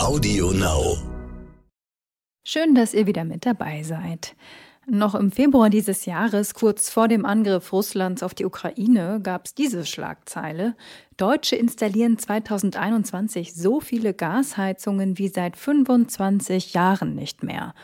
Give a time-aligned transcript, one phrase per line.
[0.00, 0.96] Audio Now.
[2.42, 4.34] Schön, dass ihr wieder mit dabei seid.
[4.86, 9.54] Noch im Februar dieses Jahres, kurz vor dem Angriff Russlands auf die Ukraine, gab es
[9.54, 10.74] diese Schlagzeile.
[11.18, 17.74] Deutsche installieren 2021 so viele Gasheizungen wie seit 25 Jahren nicht mehr.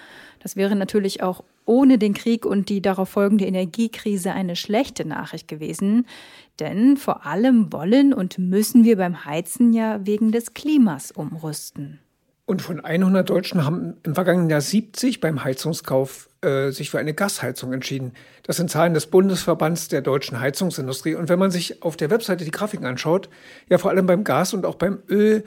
[0.40, 5.48] Das wäre natürlich auch ohne den Krieg und die darauf folgende Energiekrise eine schlechte Nachricht
[5.48, 6.06] gewesen.
[6.60, 12.00] Denn vor allem wollen und müssen wir beim Heizen ja wegen des Klimas umrüsten.
[12.46, 17.12] Und von 100 Deutschen haben im vergangenen Jahr 70 beim Heizungskauf äh, sich für eine
[17.12, 18.12] Gasheizung entschieden.
[18.44, 21.16] Das sind Zahlen des Bundesverbands der deutschen Heizungsindustrie.
[21.16, 23.28] Und wenn man sich auf der Webseite die Grafiken anschaut,
[23.68, 25.42] ja vor allem beim Gas und auch beim Öl,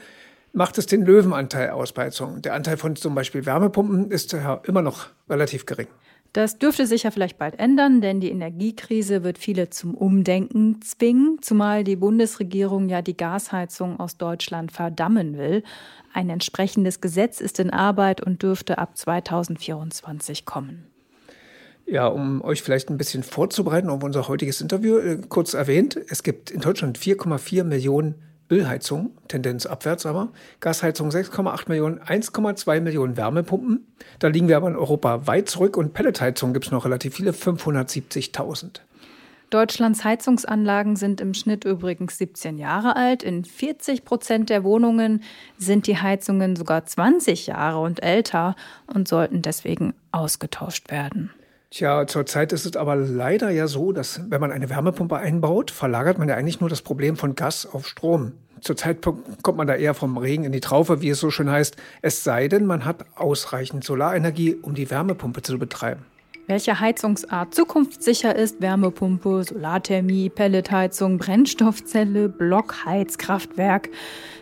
[0.52, 2.42] macht es den Löwenanteil aus bei Heizungen.
[2.42, 5.88] Der Anteil von zum Beispiel Wärmepumpen ist ja immer noch relativ gering.
[6.32, 11.38] Das dürfte sich ja vielleicht bald ändern, denn die Energiekrise wird viele zum Umdenken zwingen,
[11.42, 15.64] zumal die Bundesregierung ja die Gasheizung aus Deutschland verdammen will.
[16.12, 20.86] Ein entsprechendes Gesetz ist in Arbeit und dürfte ab 2024 kommen.
[21.86, 26.22] Ja, um euch vielleicht ein bisschen vorzubereiten auf unser heutiges Interview, äh, kurz erwähnt, es
[26.22, 28.14] gibt in Deutschland 4,4 Millionen
[28.50, 30.28] Ölheizung, Tendenz abwärts aber,
[30.60, 33.86] Gasheizung 6,8 Millionen, 1,2 Millionen Wärmepumpen.
[34.18, 37.30] Da liegen wir aber in Europa weit zurück und Pelletheizung gibt es noch relativ viele,
[37.30, 38.80] 570.000.
[39.50, 43.24] Deutschlands Heizungsanlagen sind im Schnitt übrigens 17 Jahre alt.
[43.24, 45.24] In 40 Prozent der Wohnungen
[45.58, 48.54] sind die Heizungen sogar 20 Jahre und älter
[48.86, 51.30] und sollten deswegen ausgetauscht werden.
[51.72, 56.18] Tja, zurzeit ist es aber leider ja so, dass wenn man eine Wärmepumpe einbaut, verlagert
[56.18, 58.32] man ja eigentlich nur das Problem von Gas auf Strom.
[58.60, 61.76] Zurzeit kommt man da eher vom Regen in die Traufe, wie es so schön heißt,
[62.02, 66.04] es sei denn, man hat ausreichend Solarenergie, um die Wärmepumpe zu betreiben.
[66.50, 73.88] Welche Heizungsart zukunftssicher ist, Wärmepumpe, Solarthermie, Pelletheizung, Brennstoffzelle, Blockheizkraftwerk.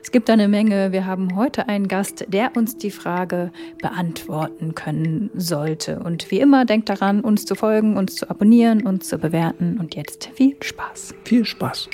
[0.02, 0.90] Es gibt eine Menge.
[0.90, 6.00] Wir haben heute einen Gast, der uns die Frage beantworten können sollte.
[6.00, 9.78] Und wie immer, denkt daran, uns zu folgen, uns zu abonnieren, uns zu bewerten.
[9.78, 11.14] Und jetzt viel Spaß.
[11.26, 11.90] Viel Spaß.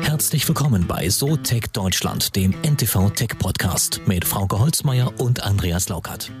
[0.00, 5.90] Herzlich willkommen bei So Tech Deutschland, dem NTV Tech Podcast mit Frauke Holzmeier und Andreas
[5.90, 6.32] Laukert.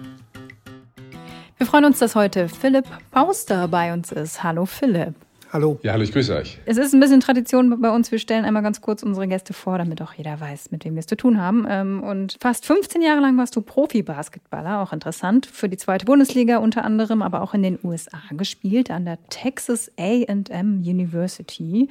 [1.58, 4.44] Wir freuen uns, dass heute Philipp Pauster bei uns ist.
[4.44, 5.14] Hallo Philipp.
[5.52, 5.80] Hallo.
[5.82, 6.60] Ja, hallo, ich grüße euch.
[6.66, 8.12] Es ist ein bisschen Tradition bei uns.
[8.12, 11.00] Wir stellen einmal ganz kurz unsere Gäste vor, damit auch jeder weiß, mit wem wir
[11.00, 11.66] es zu tun haben.
[11.68, 16.58] Ähm, und fast 15 Jahre lang warst du Profi-Basketballer, auch interessant, für die zweite Bundesliga
[16.58, 21.88] unter anderem, aber auch in den USA gespielt, an der Texas AM University.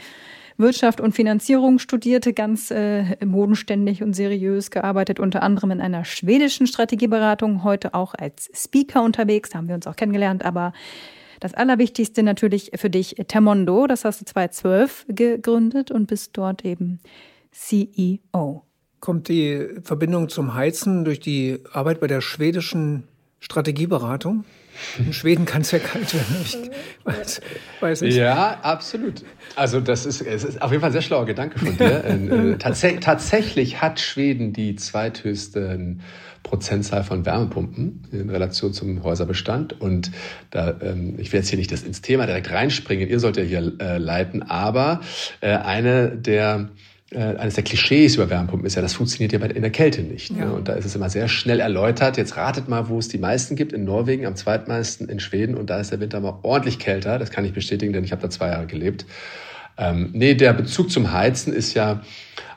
[0.57, 6.67] Wirtschaft und Finanzierung studierte, ganz äh, bodenständig und seriös gearbeitet, unter anderem in einer schwedischen
[6.67, 10.73] Strategieberatung, heute auch als Speaker unterwegs, da haben wir uns auch kennengelernt, aber
[11.39, 16.99] das Allerwichtigste natürlich für dich Termondo, das hast du 2012 gegründet und bist dort eben
[17.51, 18.63] CEO.
[18.99, 23.03] Kommt die Verbindung zum Heizen durch die Arbeit bei der schwedischen
[23.39, 24.43] Strategieberatung?
[24.99, 26.35] In Schweden kann es ja kalt werden.
[26.43, 26.57] Ich
[27.03, 27.41] weiß,
[27.79, 28.15] weiß nicht.
[28.15, 29.23] Ja, absolut.
[29.55, 32.03] Also das ist, es ist auf jeden Fall ein sehr schlauer Gedanke von dir.
[32.05, 35.97] äh, tats tatsächlich hat Schweden die zweithöchste
[36.47, 39.79] Prozentzahl von Wärmepumpen in Relation zum Häuserbestand.
[39.79, 40.11] Und
[40.49, 43.43] da, ähm, ich werde jetzt hier nicht das ins Thema direkt reinspringen, ihr sollt ja
[43.43, 45.01] hier äh, leiten, aber
[45.41, 49.61] äh, eine der äh, eines der Klischees über Wärmepumpen ist ja, das funktioniert ja in
[49.61, 50.31] der Kälte nicht.
[50.31, 50.39] Ne?
[50.39, 50.45] Ja.
[50.45, 50.53] Ne?
[50.53, 52.17] Und da ist es immer sehr schnell erläutert.
[52.17, 53.71] Jetzt ratet mal, wo es die meisten gibt.
[53.71, 55.55] In Norwegen, am zweitmeisten in Schweden.
[55.55, 57.17] Und da ist der Winter mal ordentlich kälter.
[57.17, 59.05] Das kann ich bestätigen, denn ich habe da zwei Jahre gelebt.
[59.77, 62.01] Ähm, nee, der Bezug zum Heizen ist ja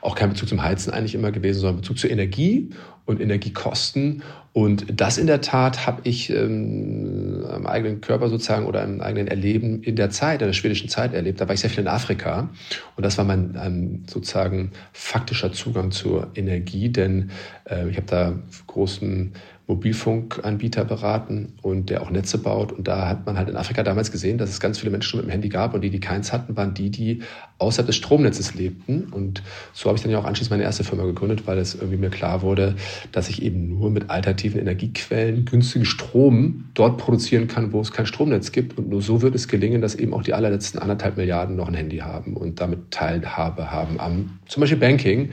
[0.01, 2.71] auch kein Bezug zum Heizen eigentlich immer gewesen, sondern Bezug zur Energie
[3.11, 4.23] und Energiekosten.
[4.53, 9.27] Und das in der Tat habe ich ähm, am eigenen Körper sozusagen oder im eigenen
[9.27, 11.39] Erleben in der Zeit, in der schwedischen Zeit erlebt.
[11.39, 12.49] Da war ich sehr viel in Afrika
[12.97, 17.31] und das war mein ähm, sozusagen faktischer Zugang zur Energie, denn
[17.69, 18.33] äh, ich habe da
[18.67, 19.31] großen
[19.71, 22.73] Mobilfunkanbieter beraten und der auch Netze baut.
[22.73, 25.27] Und da hat man halt in Afrika damals gesehen, dass es ganz viele Menschen mit
[25.27, 27.21] dem Handy gab und die, die keins hatten, waren die, die
[27.57, 29.05] außerhalb des Stromnetzes lebten.
[29.11, 31.97] Und so habe ich dann ja auch anschließend meine erste Firma gegründet, weil es irgendwie
[31.97, 32.75] mir klar wurde,
[33.13, 38.05] dass ich eben nur mit alternativen Energiequellen günstigen Strom dort produzieren kann, wo es kein
[38.05, 38.77] Stromnetz gibt.
[38.77, 41.75] Und nur so wird es gelingen, dass eben auch die allerletzten anderthalb Milliarden noch ein
[41.75, 45.29] Handy haben und damit Teilhabe haben am zum Beispiel Banking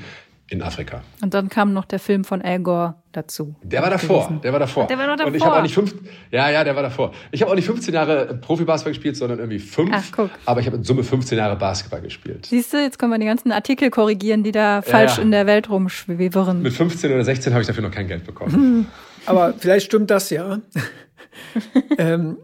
[0.51, 1.03] in Afrika.
[1.23, 3.55] Und dann kam noch der Film von Al Gore dazu.
[3.63, 4.41] Der war davor, gewesen.
[4.41, 4.87] der war davor.
[4.87, 5.29] Der war noch davor.
[5.29, 5.95] Und ich habe auch nicht fünf,
[6.31, 7.13] ja, ja, der war davor.
[7.31, 9.91] Ich habe auch nicht 15 Jahre Profi-Basketball gespielt, sondern irgendwie fünf.
[9.93, 10.31] Ach, guck.
[10.47, 12.47] Aber ich habe in Summe 15 Jahre Basketball gespielt.
[12.47, 15.23] Siehst du, jetzt können wir die ganzen Artikel korrigieren, die da falsch ja, ja.
[15.23, 16.63] in der Welt rumschwirren.
[16.63, 18.87] Mit 15 oder 16 habe ich dafür noch kein Geld bekommen.
[19.27, 20.61] Aber vielleicht stimmt das ja.
[21.99, 22.39] ähm,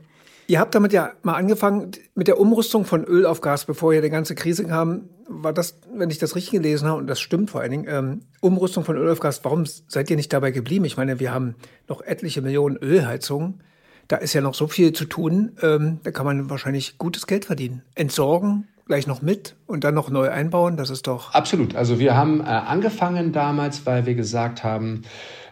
[0.46, 4.02] Ihr habt damit ja mal angefangen mit der Umrüstung von Öl auf Gas, bevor ja
[4.02, 5.08] die ganze Krise kam.
[5.28, 8.20] War das, wenn ich das richtig gelesen habe, und das stimmt vor allen Dingen, ähm,
[8.40, 10.84] Umrüstung von Öl auf Gas, warum seid ihr nicht dabei geblieben?
[10.84, 11.54] Ich meine, wir haben
[11.88, 13.62] noch etliche Millionen Ölheizungen.
[14.08, 15.56] Da ist ja noch so viel zu tun.
[15.62, 17.82] Ähm, da kann man wahrscheinlich gutes Geld verdienen.
[17.94, 21.32] Entsorgen, gleich noch mit und dann noch neu einbauen, das ist doch.
[21.32, 21.74] Absolut.
[21.74, 25.02] Also wir haben äh, angefangen damals, weil wir gesagt haben,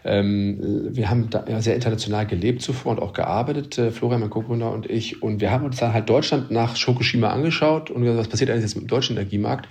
[0.04, 0.58] ähm,
[0.90, 4.72] wir haben da ja sehr international gelebt zuvor und auch gearbeitet, äh, Florian, mein Co-Gründer
[4.72, 5.22] und ich.
[5.22, 8.62] Und wir haben uns dann halt Deutschland nach Fukushima angeschaut und gesagt, was passiert eigentlich
[8.62, 9.68] jetzt mit dem deutschen Energiemarkt?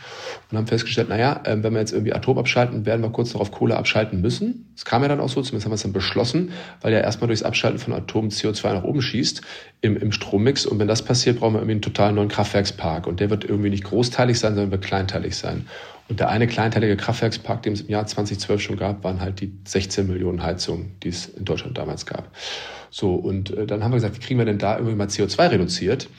[0.50, 3.52] Und haben festgestellt, naja, äh, wenn wir jetzt irgendwie Atom abschalten, werden wir kurz darauf
[3.52, 4.72] Kohle abschalten müssen.
[4.76, 6.52] Das kam ja dann auch so, zumindest haben wir es dann beschlossen,
[6.82, 9.42] weil ja erstmal durchs Abschalten von Atom CO2 nach oben schießt
[9.82, 10.66] im, im Strommix.
[10.66, 13.06] Und wenn das passiert, brauchen wir irgendwie einen total neuen Kraftwerkspark.
[13.06, 15.68] Und der wird irgendwie nicht großteilig sein, sondern wird kleinteilig sein.
[16.10, 19.54] Und der eine kleinteilige Kraftwerkspark, den es im Jahr 2012 schon gab, waren halt die
[19.66, 22.30] 16 Millionen Heizungen, die es in Deutschland damals gab.
[22.90, 25.52] So, und äh, dann haben wir gesagt, wie kriegen wir denn da irgendwie mal CO2
[25.52, 26.10] reduziert?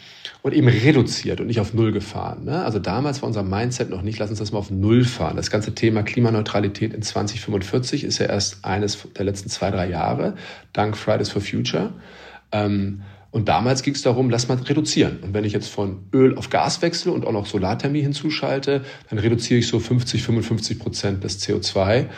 [0.41, 2.47] Und eben reduziert und nicht auf Null gefahren.
[2.47, 2.65] Ne?
[2.65, 5.37] Also damals war unser Mindset noch nicht, lass uns das mal auf Null fahren.
[5.37, 10.35] Das ganze Thema Klimaneutralität in 2045 ist ja erst eines der letzten zwei, drei Jahre,
[10.73, 11.93] dank Fridays for Future.
[12.51, 13.03] Ähm,
[13.33, 15.21] und damals ging es darum, lass mal reduzieren.
[15.23, 19.19] Und wenn ich jetzt von Öl auf Gas wechsle und auch noch Solarthermie hinzuschalte, dann
[19.19, 22.09] reduziere ich so 50, 55 Prozent des CO2.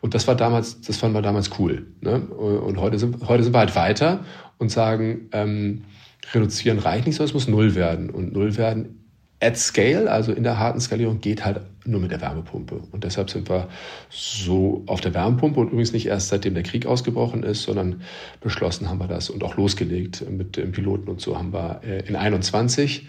[0.00, 1.86] Und das war damals, das fanden wir damals cool.
[2.00, 2.22] Ne?
[2.22, 4.24] Und heute sind, heute sind wir halt weiter
[4.56, 5.84] und sagen, ähm,
[6.32, 8.08] reduzieren reicht nicht, sondern es muss null werden.
[8.08, 9.04] Und null werden
[9.40, 12.80] at scale, also in der harten Skalierung, geht halt nur mit der Wärmepumpe.
[12.92, 13.68] Und deshalb sind wir
[14.10, 18.02] so auf der Wärmepumpe und übrigens nicht erst seitdem der Krieg ausgebrochen ist, sondern
[18.40, 22.06] beschlossen haben wir das und auch losgelegt mit dem Piloten und so haben wir äh,
[22.08, 23.08] in 21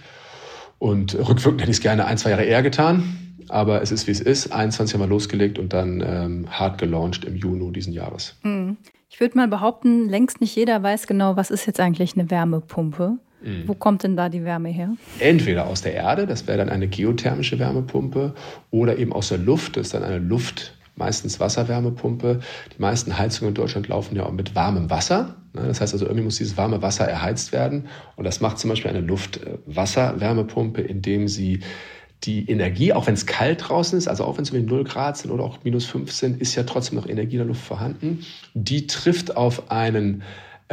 [0.79, 3.19] und rückwirkend hätte ich es gerne ein, zwei Jahre eher getan.
[3.49, 4.51] Aber es ist, wie es ist.
[4.51, 8.35] 21 haben wir losgelegt und dann ähm, hart gelauncht im Juni diesen Jahres.
[8.43, 8.77] Mhm.
[9.09, 13.17] Ich würde mal behaupten, längst nicht jeder weiß genau, was ist jetzt eigentlich eine Wärmepumpe.
[13.43, 13.67] Mhm.
[13.67, 14.95] Wo kommt denn da die Wärme her?
[15.19, 18.33] Entweder aus der Erde, das wäre dann eine geothermische Wärmepumpe,
[18.71, 22.39] oder eben aus der Luft, das ist dann eine Luft, meistens Wasserwärmepumpe.
[22.75, 25.35] Die meisten Heizungen in Deutschland laufen ja auch mit warmem Wasser.
[25.53, 25.63] Ne?
[25.67, 27.87] Das heißt also, irgendwie muss dieses warme Wasser erheizt werden.
[28.15, 31.61] Und das macht zum Beispiel eine Luft-Wasser-Wärmepumpe, indem sie
[32.23, 35.17] die Energie, auch wenn es kalt draußen ist, also auch wenn es um 0 Grad
[35.17, 38.25] sind oder auch minus 5 sind, ist ja trotzdem noch Energie in der Luft vorhanden.
[38.53, 40.23] Die trifft auf einen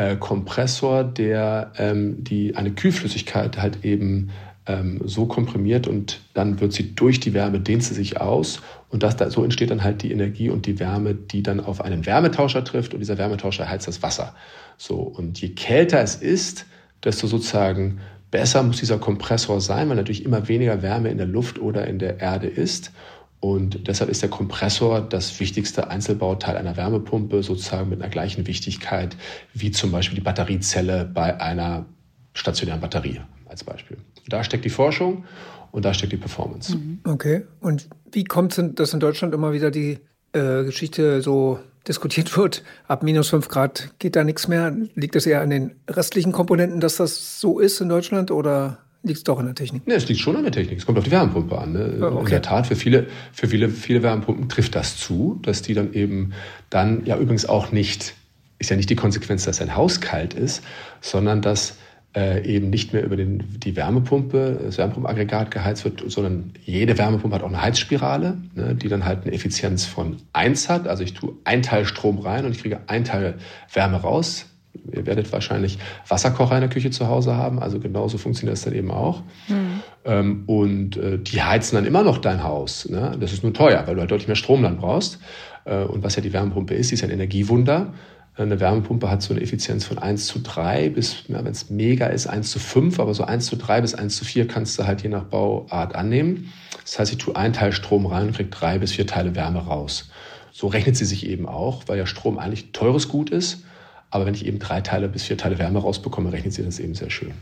[0.01, 4.31] äh, Kompressor, der ähm, die, eine Kühlflüssigkeit halt eben
[4.67, 9.03] ähm, so komprimiert und dann wird sie durch die Wärme, dehnt sie sich aus und
[9.03, 12.07] das, da, so entsteht dann halt die Energie und die Wärme, die dann auf einen
[12.07, 14.35] Wärmetauscher trifft und dieser Wärmetauscher heizt das Wasser.
[14.79, 16.65] So, und je kälter es ist,
[17.05, 18.01] desto sozusagen
[18.31, 21.99] besser muss dieser Kompressor sein, weil natürlich immer weniger Wärme in der Luft oder in
[21.99, 22.93] der Erde ist.
[23.41, 29.17] Und deshalb ist der Kompressor das wichtigste Einzelbauteil einer Wärmepumpe, sozusagen mit einer gleichen Wichtigkeit
[29.55, 31.87] wie zum Beispiel die Batteriezelle bei einer
[32.35, 33.97] stationären Batterie als Beispiel.
[34.29, 35.25] Da steckt die Forschung
[35.73, 36.77] und da steckt die Performance.
[36.77, 37.01] Mhm.
[37.05, 37.45] Okay.
[37.61, 39.99] Und wie kommt es, dass in Deutschland immer wieder die
[40.33, 41.59] äh, Geschichte so
[41.89, 44.77] diskutiert wird, ab minus 5 Grad geht da nichts mehr?
[44.95, 49.19] Liegt das eher an den restlichen Komponenten, dass das so ist in Deutschland oder liegt
[49.19, 49.87] es doch in der Technik?
[49.87, 50.79] Nee, es liegt schon an der Technik.
[50.79, 51.73] Es kommt auf die Wärmepumpe an.
[51.73, 51.99] Ne?
[52.01, 52.21] Oh, okay.
[52.21, 55.93] In der Tat, für viele, für viele, viele Wärmepumpen trifft das zu, dass die dann
[55.95, 56.33] eben
[56.69, 58.15] dann ja übrigens auch nicht,
[58.59, 60.63] ist ja nicht die Konsequenz, dass ein Haus kalt ist,
[61.01, 61.77] sondern dass
[62.15, 67.37] äh, eben nicht mehr über den, die Wärmepumpe, das Wärmepumpenaggregat geheizt wird, sondern jede Wärmepumpe
[67.37, 70.89] hat auch eine Heizspirale, ne, die dann halt eine Effizienz von 1 hat.
[70.89, 73.39] Also ich tue ein Teil Strom rein und ich kriege ein Teil
[73.73, 74.47] Wärme raus.
[74.93, 78.75] Ihr werdet wahrscheinlich Wasserkocher in der Küche zu Hause haben, also genauso funktioniert das dann
[78.75, 79.23] eben auch.
[79.49, 79.81] Mhm.
[80.05, 82.89] Ähm, und äh, die heizen dann immer noch dein Haus.
[82.89, 83.17] Ne?
[83.21, 85.19] Das ist nur teuer, weil du halt deutlich mehr Strom dann brauchst.
[85.65, 87.93] Äh, und was ja die Wärmepumpe ist, die ist ein Energiewunder.
[88.37, 92.07] Eine Wärmepumpe hat so eine Effizienz von 1 zu 3 bis, ja, wenn es mega
[92.07, 94.87] ist, 1 zu 5, aber so 1 zu 3 bis 1 zu 4 kannst du
[94.87, 96.53] halt je nach Bauart annehmen.
[96.85, 99.59] Das heißt, ich tue einen Teil Strom rein und kriege drei bis vier Teile Wärme
[99.59, 100.11] raus.
[100.53, 103.65] So rechnet sie sich eben auch, weil ja Strom eigentlich teures Gut ist.
[104.11, 106.95] Aber wenn ich eben drei Teile bis vier Teile Wärme rausbekomme, rechnet sie das eben
[106.95, 107.33] sehr schön.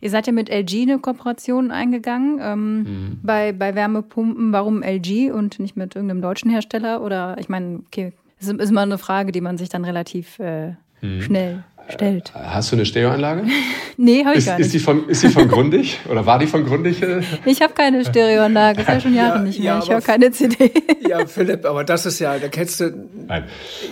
[0.00, 3.20] Ihr seid ja mit LG eine Kooperation eingegangen ähm, mhm.
[3.22, 4.52] bei, bei Wärmepumpen.
[4.52, 7.02] Warum LG und nicht mit irgendeinem deutschen Hersteller?
[7.02, 10.74] Oder ich meine, okay, das ist immer eine Frage, die man sich dann relativ äh,
[11.00, 11.22] mhm.
[11.22, 12.32] schnell stellt.
[12.34, 13.44] Äh, hast du eine Stereoanlage?
[13.96, 14.66] nee, habe ich ist, gar nicht.
[14.66, 17.02] Ist die von, ist die von Grundig oder war die von Grundig?
[17.44, 19.66] ich habe keine Stereoanlage, das ist ja schon Jahre ja, nicht mehr.
[19.66, 20.70] Ja, ich höre keine CD.
[21.08, 23.08] ja, Philipp, aber das ist ja, da kennst du.
[23.26, 23.44] Nein.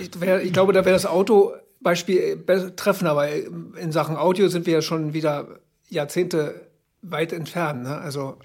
[0.02, 1.06] Ich, wär, ich glaube, da wäre das
[1.84, 2.42] Autobeispiel
[2.76, 5.60] treffender, weil in Sachen Audio sind wir ja schon wieder
[5.90, 6.68] Jahrzehnte
[7.02, 7.82] weit entfernt.
[7.82, 7.98] Ne?
[7.98, 8.38] Also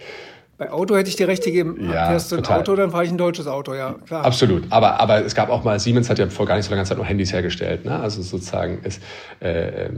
[0.59, 1.77] Bei Auto hätte ich dir recht gegeben.
[1.89, 4.25] Ja, Fährst du ein Auto, dann fahre ich ein deutsches Auto, ja, klar.
[4.25, 4.65] Absolut.
[4.71, 6.97] Aber, aber es gab auch mal, Siemens hat ja vor gar nicht so langer Zeit
[6.97, 7.85] noch Handys hergestellt.
[7.85, 7.97] Ne?
[7.97, 9.01] Also sozusagen ist,
[9.41, 9.89] äh, äh,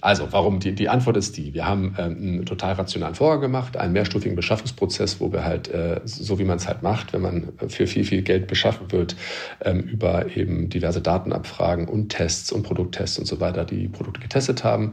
[0.00, 0.60] also warum?
[0.60, 1.52] Die, die Antwort ist die.
[1.52, 6.00] Wir haben ähm, einen total rationalen Vorgang gemacht, einen mehrstufigen Beschaffungsprozess, wo wir halt, äh,
[6.04, 9.16] so wie man es halt macht, wenn man für viel, viel Geld beschaffen wird,
[9.64, 14.62] ähm, über eben diverse Datenabfragen und Tests und Produkttests und so weiter, die Produkte getestet
[14.62, 14.92] haben.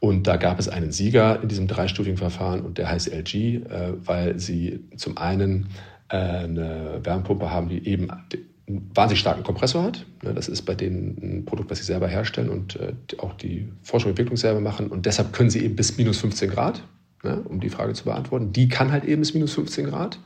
[0.00, 3.92] Und da gab es einen Sieger in diesem dreistufigen Verfahren und der heißt LG, äh,
[4.04, 5.68] weil weil sie zum einen
[6.08, 10.04] äh, eine Wärmepumpe haben, die eben einen wahnsinnig starken Kompressor hat.
[10.22, 13.68] Ne, das ist bei denen ein Produkt, was sie selber herstellen und äh, auch die
[13.82, 14.88] Forschung und Entwicklung selber machen.
[14.88, 16.82] Und deshalb können sie eben bis minus 15 Grad,
[17.22, 18.52] ne, um die Frage zu beantworten.
[18.52, 20.18] Die kann halt eben bis minus 15 Grad.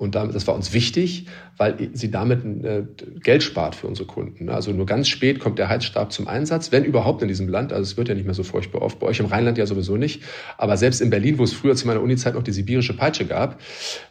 [0.00, 1.26] Und damit, das war uns wichtig,
[1.58, 2.84] weil sie damit äh,
[3.22, 4.48] Geld spart für unsere Kunden.
[4.48, 7.70] Also nur ganz spät kommt der Heizstab zum Einsatz, wenn überhaupt in diesem Land.
[7.70, 8.98] Also es wird ja nicht mehr so furchtbar oft.
[8.98, 10.22] Bei euch im Rheinland ja sowieso nicht.
[10.56, 13.60] Aber selbst in Berlin, wo es früher zu meiner Unizeit noch die sibirische Peitsche gab,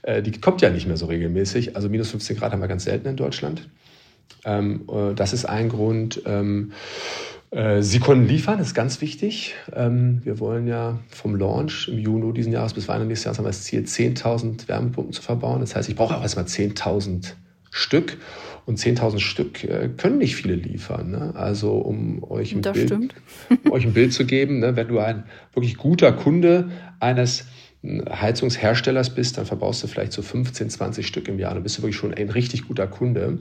[0.03, 1.75] äh, die kommt ja nicht mehr so regelmäßig.
[1.75, 3.67] Also minus 15 Grad haben wir ganz selten in Deutschland.
[4.45, 6.21] Ähm, äh, das ist ein Grund.
[7.51, 9.55] Äh, Sie konnten liefern, das ist ganz wichtig.
[9.73, 13.45] Ähm, wir wollen ja vom Launch im Juni diesen Jahres bis Weihnachten nächstes Jahres haben
[13.45, 15.59] wir das Ziel, 10.000 Wärmepumpen zu verbauen.
[15.61, 17.33] Das heißt, ich brauche auch erstmal 10.000
[17.71, 18.17] Stück.
[18.65, 21.09] Und 10.000 Stück äh, können nicht viele liefern.
[21.09, 21.33] Ne?
[21.35, 22.91] Also um euch ein, Bild,
[23.63, 24.75] um euch ein Bild zu geben, ne?
[24.75, 27.47] wenn du ein wirklich guter Kunde eines
[27.83, 31.55] Heizungsherstellers bist, dann verbrauchst du vielleicht so 15, 20 Stück im Jahr.
[31.55, 33.39] Dann bist du wirklich schon ein richtig guter Kunde.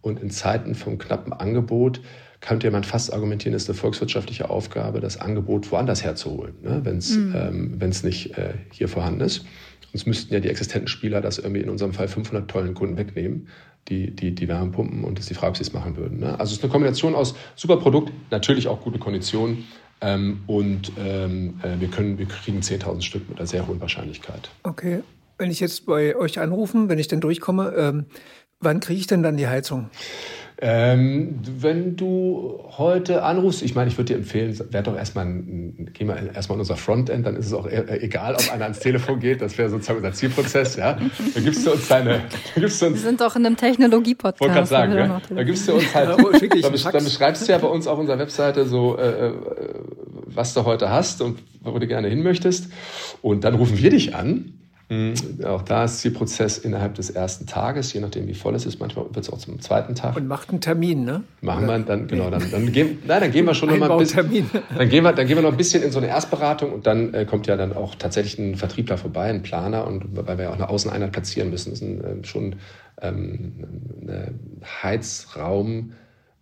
[0.00, 2.00] Und in Zeiten vom knappen Angebot
[2.40, 6.80] könnte man fast argumentieren, ist eine volkswirtschaftliche Aufgabe, das Angebot woanders herzuholen, ne?
[6.84, 7.78] wenn es mhm.
[7.80, 9.44] ähm, nicht äh, hier vorhanden ist.
[9.92, 13.48] Sonst müssten ja die existenten Spieler das irgendwie in unserem Fall 500 tollen Kunden wegnehmen,
[13.88, 16.20] die, die, die Wärmepumpen und das ist die Frage, ob sie es machen würden.
[16.20, 16.38] Ne?
[16.38, 19.64] Also es ist eine Kombination aus super Produkt, natürlich auch gute Konditionen
[20.00, 24.50] ähm, und ähm, äh, wir, können, wir kriegen 10.000 Stück mit einer sehr hohen Wahrscheinlichkeit.
[24.62, 25.02] Okay.
[25.38, 28.06] Wenn ich jetzt bei euch anrufen, wenn ich denn durchkomme, ähm,
[28.60, 29.88] wann kriege ich denn dann die Heizung?
[30.60, 35.24] Ähm, wenn du heute anrufst, ich meine, ich würde dir empfehlen, werd doch erstmal,
[35.92, 38.64] geh mal erstmal in unser Frontend, dann ist es auch e-, e-, egal, ob einer
[38.64, 40.94] ans Telefon geht, das wäre sozusagen unser Zielprozess, ja.
[41.34, 42.22] Dann gibst du uns deine,
[42.56, 42.96] gibst du uns.
[42.96, 44.40] Wir sind doch in einem Technologie-Podcast.
[44.40, 45.20] Wollte gerade sagen, ja?
[45.32, 48.66] Da gibst du uns halt, dann, dann beschreibst du ja bei uns auf unserer Webseite
[48.66, 49.34] so, äh, äh,
[50.26, 52.72] was du heute hast und wo du gerne hin möchtest.
[53.22, 54.54] Und dann rufen wir dich an.
[55.44, 58.80] Auch da ist Zielprozess innerhalb des ersten Tages, je nachdem wie voll es ist.
[58.80, 60.16] Manchmal wird es auch zum zweiten Tag.
[60.16, 61.24] Und macht einen Termin, ne?
[61.42, 63.98] Machen wir dann, genau, dann, dann, gehen, nein, dann gehen wir schon noch mal ein
[63.98, 66.86] bisschen, dann gehen wir, dann gehen wir noch ein bisschen in so eine Erstberatung und
[66.86, 70.44] dann äh, kommt ja dann auch tatsächlich ein Vertriebler vorbei, ein Planer und weil wir
[70.44, 72.56] ja auch eine Außeneinheit platzieren müssen, ist ein, äh, schon
[73.02, 73.52] ähm,
[74.00, 74.32] eine
[74.82, 75.92] Heizraum,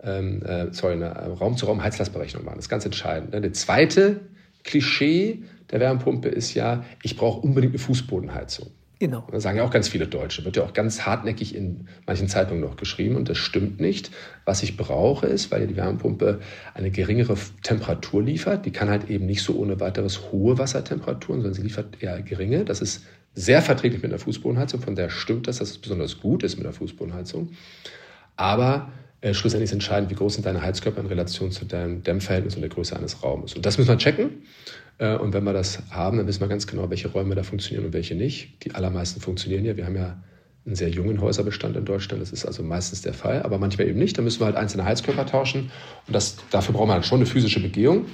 [0.04, 2.56] ähm, äh, sorry, eine Raum-zu-Raum-Heizlastberechnung machen.
[2.56, 3.32] Das ist ganz entscheidend.
[3.32, 3.40] Ne?
[3.40, 4.20] Der zweite
[4.62, 8.68] Klischee, der Wärmepumpe ist ja, ich brauche unbedingt eine Fußbodenheizung.
[8.98, 9.26] Genau.
[9.30, 10.44] Das sagen ja auch ganz viele Deutsche.
[10.46, 14.10] Wird ja auch ganz hartnäckig in manchen Zeitungen noch geschrieben und das stimmt nicht.
[14.46, 16.40] Was ich brauche ist, weil ja die Wärmepumpe
[16.72, 21.54] eine geringere Temperatur liefert, die kann halt eben nicht so ohne weiteres hohe Wassertemperaturen, sondern
[21.54, 22.64] sie liefert eher geringe.
[22.64, 23.04] Das ist
[23.34, 26.64] sehr verträglich mit einer Fußbodenheizung, von der stimmt das, dass es besonders gut ist mit
[26.64, 27.50] der Fußbodenheizung.
[28.36, 32.54] Aber äh, schlussendlich ist entscheidend, wie groß sind deine Heizkörper in Relation zu deinem Dämmverhältnis
[32.54, 33.54] und der Größe eines Raumes.
[33.54, 34.42] Und das müssen wir checken.
[34.98, 37.86] Äh, und wenn wir das haben, dann wissen wir ganz genau, welche Räume da funktionieren
[37.86, 38.64] und welche nicht.
[38.64, 39.76] Die allermeisten funktionieren ja.
[39.76, 40.22] Wir haben ja
[40.64, 42.20] einen sehr jungen Häuserbestand in Deutschland.
[42.20, 44.18] Das ist also meistens der Fall, aber manchmal eben nicht.
[44.18, 45.70] Da müssen wir halt einzelne Heizkörper tauschen.
[46.06, 48.06] Und das, dafür braucht man halt schon eine physische Begehung.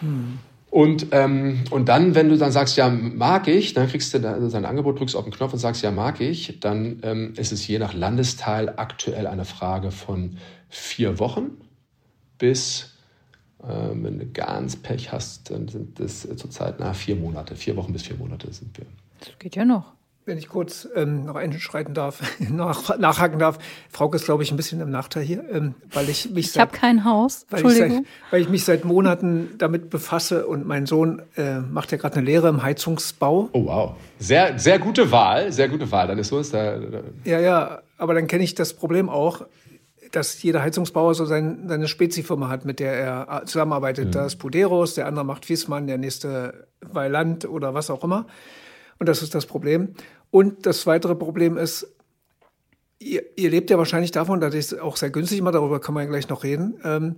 [0.00, 0.38] Hm.
[0.70, 4.64] Und, ähm, und dann, wenn du dann sagst, ja, mag ich, dann kriegst du sein
[4.66, 7.78] Angebot, drückst auf den Knopf und sagst, ja, mag ich, dann ähm, ist es je
[7.78, 10.36] nach Landesteil aktuell eine Frage von
[10.68, 11.52] vier Wochen
[12.36, 12.97] bis
[13.66, 17.92] ähm, wenn du ganz Pech hast, dann sind das zurzeit nach vier Monate, vier Wochen
[17.92, 18.86] bis vier Monate sind wir.
[19.20, 19.94] Das geht ja noch.
[20.26, 23.58] Wenn ich kurz ähm, noch einschreiten darf, nach, nachhaken darf.
[23.90, 26.70] Frauke ist, glaube ich, ein bisschen im Nachteil hier, ähm, weil ich mich Ich habe
[26.70, 27.46] kein Haus.
[27.50, 27.88] Entschuldigung.
[27.90, 31.90] Weil ich, seit, weil ich mich seit Monaten damit befasse und mein Sohn äh, macht
[31.90, 33.48] ja gerade eine Lehre im Heizungsbau.
[33.52, 33.96] Oh wow.
[34.18, 36.06] Sehr, sehr gute Wahl, sehr gute Wahl.
[36.06, 39.46] Dann ist so ist da, da Ja, ja, aber dann kenne ich das Problem auch
[40.12, 44.08] dass jeder Heizungsbauer so sein, seine Spezifirma hat, mit der er zusammenarbeitet.
[44.08, 44.12] Mhm.
[44.12, 48.26] Da ist Puderos, der andere macht Fiesmann, der nächste Weiland oder was auch immer.
[48.98, 49.94] Und das ist das Problem.
[50.30, 51.86] Und das weitere Problem ist,
[52.98, 56.04] ihr, ihr lebt ja wahrscheinlich davon, dass es auch sehr günstig immer, darüber kann man
[56.04, 57.16] ja gleich noch reden, ähm,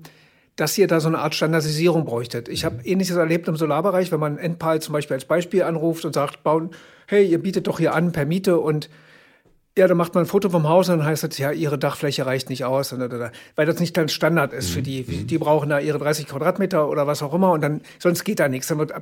[0.56, 2.48] dass ihr da so eine Art Standardisierung bräuchtet.
[2.48, 6.12] Ich habe ähnliches erlebt im Solarbereich, wenn man Endpal zum Beispiel als Beispiel anruft und
[6.12, 6.70] sagt, bauen,
[7.06, 8.90] hey, ihr bietet doch hier an per Miete und
[9.80, 12.26] Ja, dann macht man ein Foto vom Haus und dann heißt es, ja, ihre Dachfläche
[12.26, 12.94] reicht nicht aus,
[13.56, 15.06] weil das nicht dann Standard ist für die.
[15.08, 15.26] Mhm.
[15.26, 18.48] Die brauchen da ihre 30 Quadratmeter oder was auch immer und dann, sonst geht da
[18.48, 18.66] nichts.
[18.66, 18.92] Dann wird,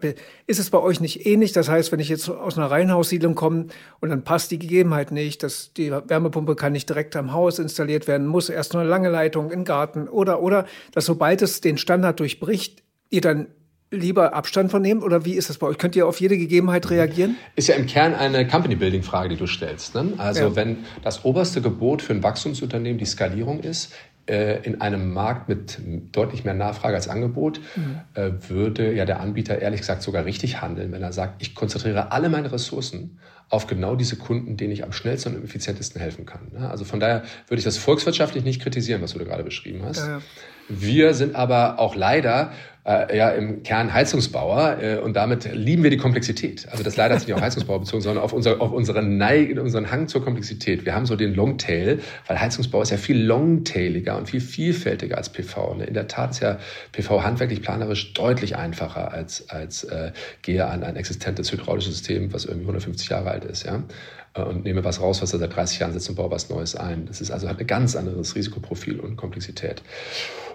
[0.47, 1.51] ist es bei euch nicht ähnlich?
[1.51, 3.67] Das heißt, wenn ich jetzt aus einer Reihenhaussiedlung komme
[3.99, 8.07] und dann passt die Gegebenheit nicht, dass die Wärmepumpe kann nicht direkt am Haus installiert
[8.07, 11.61] werden, muss erst nur eine lange Leitung in den Garten oder, oder, dass sobald es
[11.61, 13.49] den Standard durchbricht, ihr dann
[13.91, 15.79] lieber Abstand von nehmen oder wie ist das bei euch?
[15.79, 17.37] Könnt ihr auf jede Gegebenheit reagieren?
[17.57, 19.95] Ist ja im Kern eine Company-Building-Frage, die du stellst.
[19.95, 20.13] Ne?
[20.19, 20.57] Also ja.
[20.57, 23.93] wenn das oberste Gebot für ein Wachstumsunternehmen die Skalierung ist,
[24.29, 25.79] äh, in einem Markt mit
[26.13, 28.01] deutlich mehr Nachfrage als Angebot, mhm.
[28.15, 32.13] Äh, würde ja der Anbieter ehrlich gesagt sogar richtig handeln, wenn er sagt, ich konzentriere
[32.13, 36.27] alle meine Ressourcen auf genau diese Kunden, denen ich am schnellsten und am effizientesten helfen
[36.27, 36.49] kann.
[36.53, 36.71] Ne?
[36.71, 39.99] Also von daher würde ich das volkswirtschaftlich nicht kritisieren, was du da gerade beschrieben hast.
[39.99, 40.23] Ja, ja.
[40.69, 42.53] Wir sind aber auch leider
[42.89, 46.67] äh, ja im Kern Heizungsbauer äh, und damit lieben wir die Komplexität.
[46.71, 49.91] Also das leider ist nicht auf Heizungsbauer bezogen, sondern auf, unser, auf unseren, Neig, unseren
[49.91, 50.85] Hang zur Komplexität.
[50.85, 55.31] Wir haben so den Longtail, weil Heizungsbau ist ja viel longtailiger und viel vielfältiger als
[55.31, 55.75] PV.
[55.75, 55.85] Ne?
[55.85, 56.59] In der Tat ist ja
[56.93, 60.13] PV handwerklich planerisch deutlich einfacher als, als äh,
[60.43, 63.65] gehe an ein existentes hydraulisches System, was irgendwie 150 Jahre alt ist.
[63.65, 63.83] Ja?
[64.35, 66.77] Äh, und nehme was raus, was er seit 30 Jahren sitzt und baue was Neues
[66.77, 67.07] ein.
[67.07, 69.83] Das ist also hat ein ganz anderes Risikoprofil und Komplexität.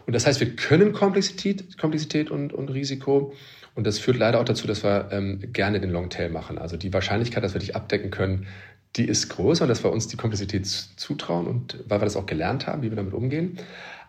[0.06, 3.34] Und das heißt, wir können Komplexität, Komplexität und, und Risiko.
[3.76, 6.58] Und das führt leider auch dazu, dass wir ähm, gerne den Longtail machen.
[6.58, 8.48] Also die Wahrscheinlichkeit, dass wir dich abdecken können,
[8.96, 12.68] die ist größer, dass wir uns die Komplexität zutrauen und weil wir das auch gelernt
[12.68, 13.58] haben, wie wir damit umgehen.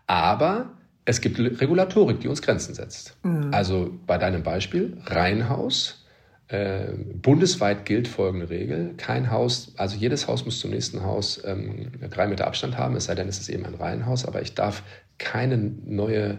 [0.07, 0.71] Aber
[1.07, 3.16] es gibt Regulatorik, die uns Grenzen setzt.
[3.23, 3.49] Mhm.
[3.52, 6.03] Also bei deinem Beispiel, Reihenhaus,
[6.48, 8.94] äh, bundesweit gilt folgende Regel.
[8.96, 13.06] Kein Haus, also jedes Haus muss zum nächsten Haus ähm, drei Meter Abstand haben, es
[13.06, 14.82] sei denn, es ist eben ein Reihenhaus, aber ich darf
[15.18, 16.38] keine neue,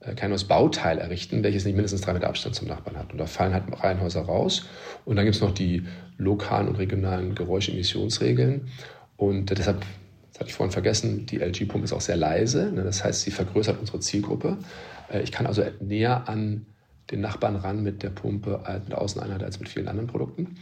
[0.00, 3.12] äh, kein neues Bauteil errichten, welches nicht mindestens drei Meter Abstand zum Nachbarn hat.
[3.12, 4.66] Und da fallen halt Reihenhäuser raus.
[5.04, 5.84] Und dann gibt es noch die
[6.16, 8.68] lokalen und regionalen Geräuschemissionsregeln.
[9.16, 9.82] Und deshalb,
[10.32, 12.72] das hatte ich vorhin vergessen, die LG-Pumpe ist auch sehr leise.
[12.72, 12.84] Ne?
[12.84, 14.56] Das heißt, sie vergrößert unsere Zielgruppe.
[15.12, 16.66] Äh, ich kann also näher an
[17.12, 20.56] den Nachbarn ran mit der Pumpe, mit der Außeneinheit als mit vielen anderen Produkten.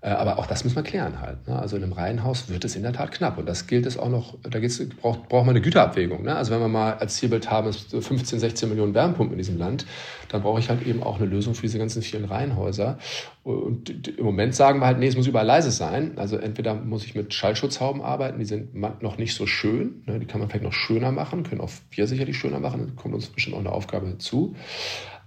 [0.00, 1.48] Äh, aber auch das müssen wir klären halt.
[1.48, 1.58] Ne?
[1.58, 3.36] Also in einem Reihenhaus wird es in der Tat knapp.
[3.36, 4.60] Und das gilt es auch noch, da
[5.00, 6.22] braucht, braucht man eine Güterabwägung.
[6.22, 6.36] Ne?
[6.36, 9.86] Also wenn wir mal als Zielbild haben, es 15, 16 Millionen Wärmepumpen in diesem Land,
[10.28, 12.98] dann brauche ich halt eben auch eine Lösung für diese ganzen vielen Reihenhäuser.
[13.42, 16.12] Und im Moment sagen wir halt, nee, es muss überall leise sein.
[16.16, 20.04] Also entweder muss ich mit Schallschutzhauben arbeiten, die sind noch nicht so schön.
[20.06, 20.20] Ne?
[20.20, 22.94] Die kann man vielleicht noch schöner machen, können auch wir sicherlich schöner machen.
[22.94, 24.54] Kommt uns bestimmt auch eine Aufgabe zu.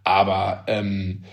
[0.04, 1.24] Aber ähm,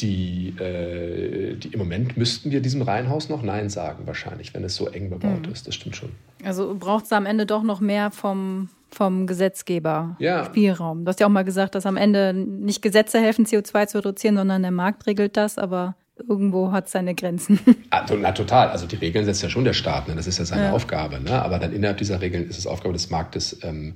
[0.00, 4.74] die, äh, die, im Moment müssten wir diesem Reihenhaus noch Nein sagen, wahrscheinlich, wenn es
[4.74, 5.52] so eng bebaut mhm.
[5.52, 5.66] ist.
[5.66, 6.10] Das stimmt schon.
[6.44, 10.44] Also braucht es am Ende doch noch mehr vom, vom Gesetzgeber ja.
[10.44, 11.04] Spielraum.
[11.04, 14.36] Du hast ja auch mal gesagt, dass am Ende nicht Gesetze helfen, CO2 zu reduzieren,
[14.36, 15.94] sondern der Markt regelt das, aber
[16.28, 17.58] irgendwo hat es seine Grenzen.
[17.92, 18.68] Ah, na, total.
[18.68, 20.14] Also die Regeln setzt ja schon der Staat, ne?
[20.14, 20.72] das ist ja seine ja.
[20.72, 21.18] Aufgabe.
[21.20, 21.42] Ne?
[21.42, 23.94] Aber dann innerhalb dieser Regeln ist es Aufgabe des Marktes, ähm,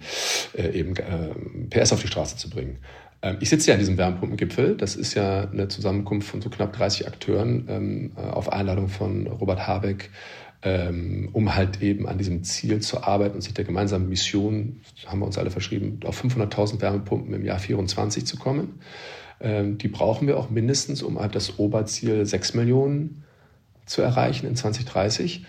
[0.54, 1.32] äh, eben äh,
[1.70, 2.78] PS auf die Straße zu bringen.
[3.24, 4.76] Ähm, ich sitze ja an diesem Wärmepumpengipfel.
[4.76, 9.26] Das ist ja eine Zusammenkunft von so knapp 30 Akteuren ähm, äh, auf Einladung von
[9.26, 10.10] Robert Habeck,
[10.62, 15.20] ähm, um halt eben an diesem Ziel zu arbeiten und sich der gemeinsamen Mission, haben
[15.20, 18.78] wir uns alle verschrieben, auf 500.000 Wärmepumpen im Jahr 24 zu kommen.
[19.42, 23.24] die brauchen wir auch mindestens, um halt das Oberziel 6 Millionen
[23.84, 25.44] zu erreichen in 2030.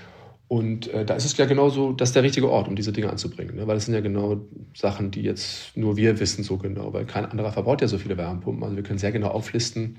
[0.48, 3.10] Und äh, da ist es ja genauso, das ist der richtige Ort, um diese Dinge
[3.10, 3.56] anzubringen.
[3.56, 3.68] Ne?
[3.68, 4.42] Weil das sind ja genau
[4.76, 8.18] Sachen, die jetzt nur wir wissen so genau, weil kein anderer verbaut ja so viele
[8.18, 8.64] Wärmepumpen.
[8.64, 9.98] Also wir können sehr genau auflisten,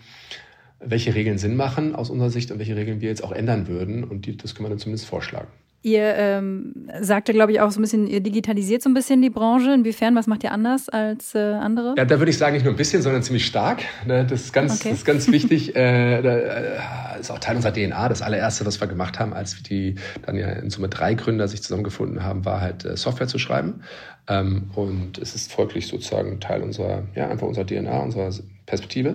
[0.78, 4.04] welche Regeln Sinn machen aus unserer Sicht und welche Regeln wir jetzt auch ändern würden.
[4.04, 5.48] Und die, das können wir dann zumindest vorschlagen.
[5.86, 9.30] Ihr ähm, sagte, glaube ich, auch so ein bisschen, ihr digitalisiert so ein bisschen die
[9.30, 9.72] Branche.
[9.72, 11.94] Inwiefern, was macht ihr anders als äh, andere?
[11.96, 13.84] Ja, da würde ich sagen, nicht nur ein bisschen, sondern ziemlich stark.
[14.04, 14.26] Ne?
[14.28, 14.88] Das ist ganz, okay.
[14.88, 15.76] das ist ganz wichtig.
[15.76, 18.08] äh, da, äh, ist auch Teil unserer DNA.
[18.08, 21.62] Das allererste, was wir gemacht haben, als die dann ja in Summe drei Gründer sich
[21.62, 23.82] zusammengefunden haben, war halt äh, Software zu schreiben.
[24.26, 28.30] Ähm, und es ist folglich sozusagen Teil unserer, ja, einfach unserer DNA, unserer
[28.66, 29.14] Perspektive.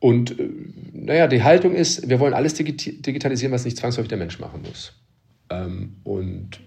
[0.00, 0.50] Und äh,
[0.92, 4.92] naja, die Haltung ist, wir wollen alles digitalisieren, was nicht zwangsläufig der Mensch machen muss.
[5.50, 6.60] Ähm, und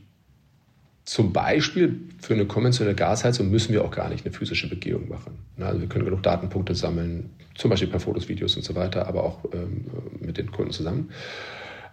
[1.08, 5.40] zum Beispiel für eine konventionelle Gasheizung müssen wir auch gar nicht eine physische Begehung machen.
[5.58, 9.24] Also wir können genug Datenpunkte sammeln, zum Beispiel per Fotos, Videos und so weiter, aber
[9.24, 9.86] auch ähm,
[10.20, 11.10] mit den Kunden zusammen.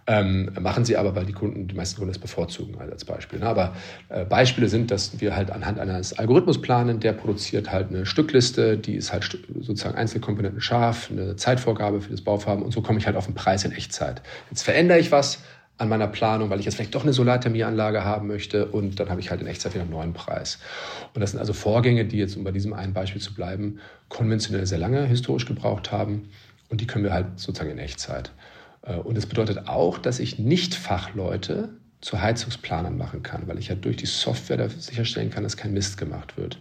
[0.07, 3.39] Ähm, machen sie aber, weil die Kunden, die meisten Kunden das bevorzugen als Beispiel.
[3.39, 3.47] Ne?
[3.47, 3.73] Aber
[4.09, 8.77] äh, Beispiele sind, dass wir halt anhand eines Algorithmus planen, der produziert halt eine Stückliste,
[8.77, 9.25] die ist halt
[9.61, 13.33] sozusagen Einzelkomponenten scharf, eine Zeitvorgabe für das Bauvorhaben und so komme ich halt auf den
[13.33, 14.21] Preis in Echtzeit.
[14.51, 15.41] Jetzt verändere ich was,
[15.77, 19.19] an meiner Planung, weil ich jetzt vielleicht doch eine Solarthermieanlage haben möchte und dann habe
[19.19, 20.59] ich halt in Echtzeit wieder einen neuen Preis.
[21.13, 24.65] Und das sind also Vorgänge, die jetzt, um bei diesem einen Beispiel zu bleiben, konventionell
[24.65, 26.29] sehr lange historisch gebraucht haben
[26.69, 28.31] und die können wir halt sozusagen in Echtzeit.
[28.83, 31.69] Äh, und das bedeutet auch, dass ich nicht Fachleute
[32.01, 35.97] zu Heizungsplanern machen kann, weil ich ja durch die Software sicherstellen kann, dass kein Mist
[35.97, 36.59] gemacht wird.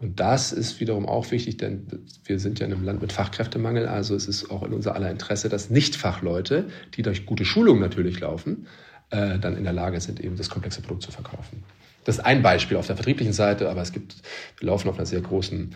[0.00, 1.86] Und das ist wiederum auch wichtig, denn
[2.24, 5.10] wir sind ja in einem Land mit Fachkräftemangel, also es ist auch in unser aller
[5.10, 8.66] Interesse, dass Nichtfachleute, die durch gute Schulung natürlich laufen,
[9.10, 11.62] äh, dann in der Lage sind, eben das komplexe Produkt zu verkaufen.
[12.04, 14.16] Das ist ein Beispiel auf der vertrieblichen Seite, aber es gibt,
[14.58, 15.74] wir laufen auf einer sehr großen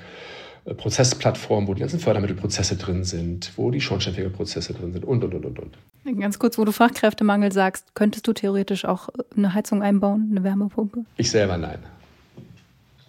[0.65, 5.35] äh, Prozessplattform, wo die ganzen Fördermittelprozesse drin sind, wo die Schornsteinfegerprozesse drin sind und, und,
[5.35, 6.19] und, und, und.
[6.19, 11.05] Ganz kurz, wo du Fachkräftemangel sagst, könntest du theoretisch auch eine Heizung einbauen, eine Wärmepumpe?
[11.19, 11.81] Ich selber nein.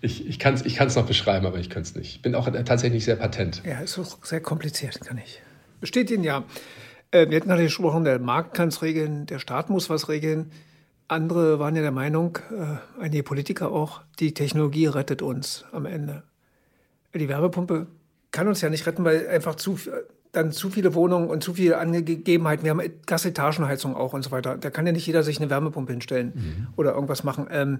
[0.05, 2.15] Ich, ich kann es ich noch beschreiben, aber ich kann es nicht.
[2.15, 3.63] Ich bin auch tatsächlich sehr patent.
[3.65, 5.41] Ja, ist auch sehr kompliziert, kann ich.
[5.81, 6.43] Besteht Ihnen ja.
[7.09, 10.51] Äh, wir hatten gerade gesprochen, der Markt kann es regeln, der Staat muss was regeln.
[11.07, 16.21] Andere waren ja der Meinung, äh, einige Politiker auch, die Technologie rettet uns am Ende.
[17.15, 17.87] Die Wärmepumpe
[18.31, 19.79] kann uns ja nicht retten, weil einfach zu,
[20.33, 22.63] dann zu viele Wohnungen und zu viele Angegebenheiten.
[22.63, 24.57] Wir haben Gasetagenheizung auch und so weiter.
[24.57, 26.67] Da kann ja nicht jeder sich eine Wärmepumpe hinstellen mhm.
[26.75, 27.47] oder irgendwas machen.
[27.49, 27.79] Ähm,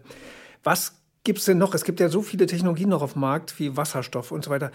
[0.63, 1.73] was gibt es denn noch?
[1.73, 4.71] Es gibt ja so viele Technologien noch auf dem Markt wie Wasserstoff und so weiter.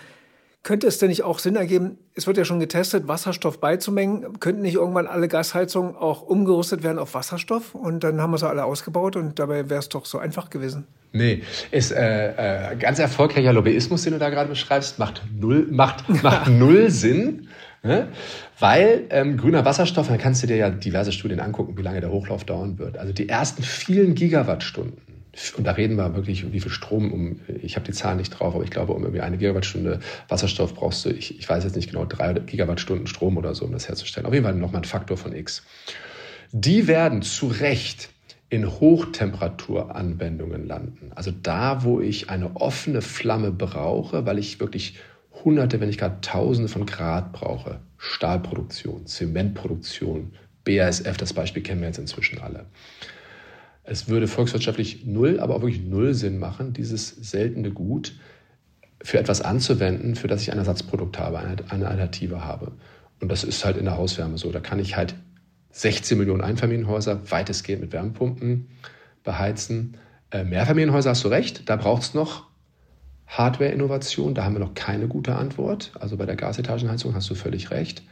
[0.63, 4.39] Könnte es denn nicht auch Sinn ergeben, es wird ja schon getestet, Wasserstoff beizumengen?
[4.41, 7.75] Könnten nicht irgendwann alle Gasheizungen auch umgerüstet werden auf Wasserstoff?
[7.75, 10.87] Und dann haben wir sie alle ausgebaut und dabei wäre es doch so einfach gewesen.
[11.13, 16.07] Nee, ist äh, äh, ganz erfolgreicher Lobbyismus, den du da gerade beschreibst, macht null, macht,
[16.23, 17.49] macht null Sinn.
[17.83, 18.09] Ne?
[18.59, 22.11] Weil ähm, grüner Wasserstoff, dann kannst du dir ja diverse Studien angucken, wie lange der
[22.11, 22.99] Hochlauf dauern wird.
[22.99, 25.10] Also die ersten vielen Gigawattstunden
[25.57, 28.55] und da reden wir wirklich, wie viel Strom, um, ich habe die Zahlen nicht drauf,
[28.55, 31.91] aber ich glaube, um irgendwie eine Gigawattstunde Wasserstoff brauchst du, ich, ich weiß jetzt nicht
[31.91, 34.27] genau, drei Gigawattstunden Strom oder so, um das herzustellen.
[34.27, 35.65] Auf jeden Fall nochmal ein Faktor von X.
[36.53, 38.09] Die werden zu Recht
[38.49, 41.13] in Hochtemperaturanwendungen landen.
[41.15, 44.97] Also da, wo ich eine offene Flamme brauche, weil ich wirklich
[45.45, 47.81] hunderte, wenn nicht gar tausende von Grad brauche.
[47.99, 50.33] Stahlproduktion, Zementproduktion,
[50.65, 52.67] BASF, das Beispiel kennen wir jetzt inzwischen alle.
[53.83, 58.15] Es würde volkswirtschaftlich null, aber auch wirklich null Sinn machen, dieses seltene Gut
[59.03, 62.73] für etwas anzuwenden, für das ich ein Ersatzprodukt habe, eine, Alternative habe.
[63.21, 64.53] Und das ist halt in der Hauswärme so.
[64.53, 65.15] Da kann ich halt
[65.71, 68.69] 16 Millionen Einfamilienhäuser weitestgehend mit Wärmepumpen
[69.25, 69.97] beheizen.
[70.31, 72.51] Äh, Mehrfamilienhäuser hast du recht, da braucht es noch
[73.27, 74.35] Hardware-Innovation.
[74.35, 75.93] Da haben wir noch keine gute Antwort.
[75.99, 78.03] Also bei der Gasetagenheizung hast du völlig recht.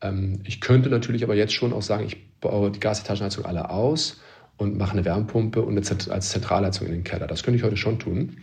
[0.00, 4.20] Ähm, ich könnte natürlich aber jetzt schon auch sagen, ich baue die Gasetagenheizung alle aus
[4.62, 7.26] und mache eine Wärmepumpe und eine als Zentralheizung in den Keller.
[7.26, 8.38] Das könnte ich heute schon tun.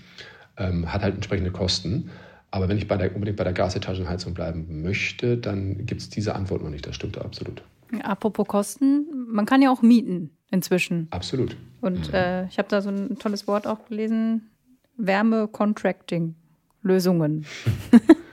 [0.57, 2.11] Ähm, hat halt entsprechende Kosten.
[2.51, 6.33] Aber wenn ich bei der, unbedingt bei der Gasetagenheizung bleiben möchte, dann gibt es diese
[6.35, 6.85] Antwort noch nicht.
[6.85, 7.63] Das stimmt absolut.
[8.03, 11.07] Apropos Kosten, man kann ja auch mieten inzwischen.
[11.11, 11.55] Absolut.
[11.81, 12.13] Und mhm.
[12.13, 14.49] äh, ich habe da so ein tolles Wort auch gelesen:
[14.97, 17.45] Wärme-Contracting-Lösungen.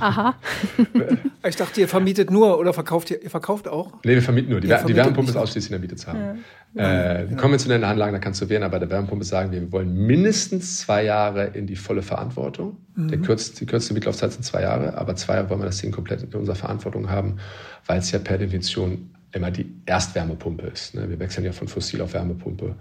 [0.00, 0.34] Aha.
[1.48, 3.92] ich dachte, ihr vermietet nur oder verkauft ihr, ihr verkauft auch?
[4.04, 4.60] Nee, wir vermieten nur.
[4.60, 6.44] Die, die Wärmepumpe ist ausschließlich in der Miete zu haben.
[6.74, 7.20] Ja.
[7.20, 9.72] Äh, die konventionellen Anlagen, da kannst du wählen, aber bei der Wärmepumpe sagen wir, wir
[9.72, 12.76] wollen mindestens zwei Jahre in die volle Verantwortung.
[12.94, 13.08] Mhm.
[13.08, 15.92] Der kürzeste, die kürzeste Mietlaufzeit sind zwei Jahre, aber zwei Jahre wollen wir das Ding
[15.92, 17.38] komplett in unserer Verantwortung haben,
[17.86, 20.94] weil es ja per Definition immer die Erstwärmepumpe ist.
[20.94, 21.08] Ne?
[21.08, 22.74] Wir wechseln ja von Fossil auf Wärmepumpe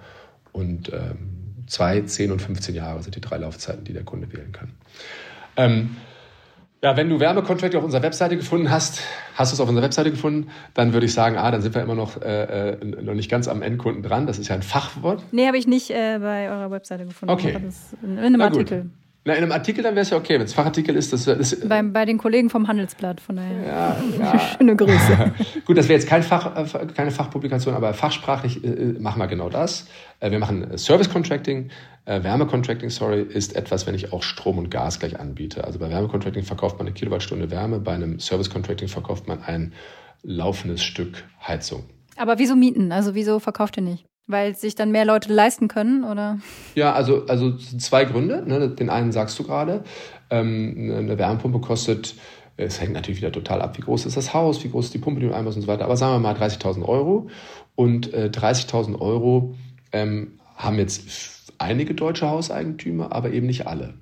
[0.51, 4.51] und ähm, zwei, zehn und 15 Jahre sind die drei Laufzeiten, die der Kunde wählen
[4.51, 4.69] kann.
[5.57, 5.97] Ähm,
[6.85, 9.01] ja, wenn du Wärmecontract auf unserer Webseite gefunden hast,
[9.33, 11.81] hast du es auf unserer Webseite gefunden, dann würde ich sagen, ah, dann sind wir
[11.81, 14.27] immer noch, äh, äh noch nicht ganz am Endkunden dran.
[14.27, 15.23] Das ist ja ein Fachwort.
[15.31, 17.33] Nee, habe ich nicht äh, bei eurer Webseite gefunden.
[17.33, 17.57] Okay.
[18.03, 18.83] in einem Na Artikel.
[18.83, 18.91] Gut.
[19.27, 20.35] Na, in einem Artikel, dann wäre es ja okay.
[20.35, 23.63] Wenn es Fachartikel ist, das, das bei, bei den Kollegen vom Handelsblatt, von daher.
[23.63, 24.39] Ja, ja.
[24.57, 25.33] Schöne Grüße.
[25.65, 29.25] Gut, das wäre jetzt kein Fach, äh, keine Fachpublikation, aber fachsprachlich äh, äh, machen wir
[29.25, 29.87] genau das.
[30.19, 31.71] Äh, wir machen Service Contracting.
[32.05, 35.63] Äh, Wärmecontracting, sorry, ist etwas, wenn ich auch Strom und Gas gleich anbiete.
[35.63, 39.73] Also bei Wärmecontracting verkauft man eine Kilowattstunde Wärme, bei einem Service Contracting verkauft man ein
[40.21, 41.85] laufendes Stück Heizung.
[42.15, 42.91] Aber wieso mieten?
[42.91, 44.05] Also wieso verkauft ihr nicht?
[44.27, 46.39] Weil sich dann mehr Leute leisten können, oder?
[46.73, 48.43] Ja, also, also zwei Gründe.
[48.45, 48.69] Ne?
[48.69, 49.83] Den einen sagst du gerade.
[50.29, 52.15] Ähm, eine Wärmepumpe kostet,
[52.57, 54.99] es hängt natürlich wieder total ab, wie groß ist das Haus, wie groß ist die
[54.99, 55.85] Pumpe, die du einbaust und so weiter.
[55.85, 57.29] Aber sagen wir mal 30.000 Euro.
[57.75, 59.53] Und äh, 30.000 Euro
[59.91, 63.93] ähm, haben jetzt einige deutsche Hauseigentümer, aber eben nicht alle.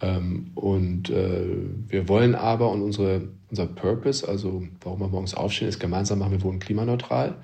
[0.00, 1.46] Ähm, und äh,
[1.88, 6.32] wir wollen aber, und unsere, unser Purpose, also warum wir morgens aufstehen, ist gemeinsam machen
[6.32, 7.36] wir wohnen klimaneutral.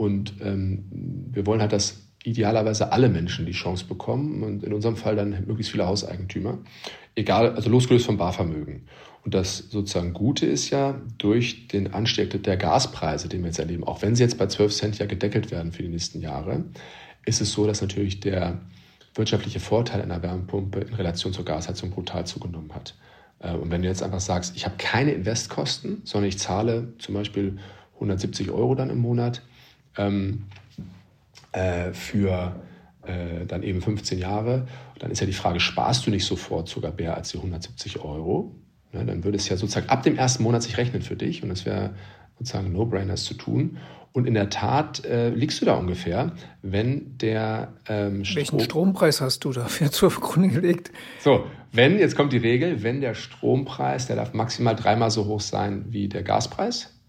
[0.00, 0.86] Und ähm,
[1.30, 5.44] wir wollen halt, dass idealerweise alle Menschen die Chance bekommen und in unserem Fall dann
[5.46, 6.56] möglichst viele Hauseigentümer,
[7.16, 8.86] egal, also losgelöst vom Barvermögen.
[9.26, 13.84] Und das sozusagen Gute ist ja, durch den Anstieg der Gaspreise, den wir jetzt erleben,
[13.84, 16.64] auch wenn sie jetzt bei 12 Cent ja gedeckelt werden für die nächsten Jahre,
[17.26, 18.58] ist es so, dass natürlich der
[19.14, 22.94] wirtschaftliche Vorteil einer Wärmepumpe in Relation zur Gasheizung brutal zugenommen hat.
[23.38, 27.14] Äh, und wenn du jetzt einfach sagst, ich habe keine Investkosten, sondern ich zahle zum
[27.16, 27.58] Beispiel
[27.96, 29.42] 170 Euro dann im Monat,
[29.96, 30.44] ähm,
[31.52, 32.54] äh, für
[33.02, 34.66] äh, dann eben 15 Jahre.
[34.98, 38.54] Dann ist ja die Frage, sparst du nicht sofort sogar mehr als die 170 Euro?
[38.92, 41.50] Ja, dann würde es ja sozusagen ab dem ersten Monat sich rechnen für dich und
[41.50, 41.94] es wäre
[42.38, 43.78] sozusagen No-Brainer, es zu tun.
[44.12, 49.20] Und in der Tat äh, liegst du da ungefähr, wenn der ähm, Strom Welchen Strompreis
[49.20, 50.90] hast du dafür zur Grunde gelegt?
[51.20, 55.40] So, wenn, jetzt kommt die Regel, wenn der Strompreis, der darf maximal dreimal so hoch
[55.40, 56.99] sein wie der Gaspreis.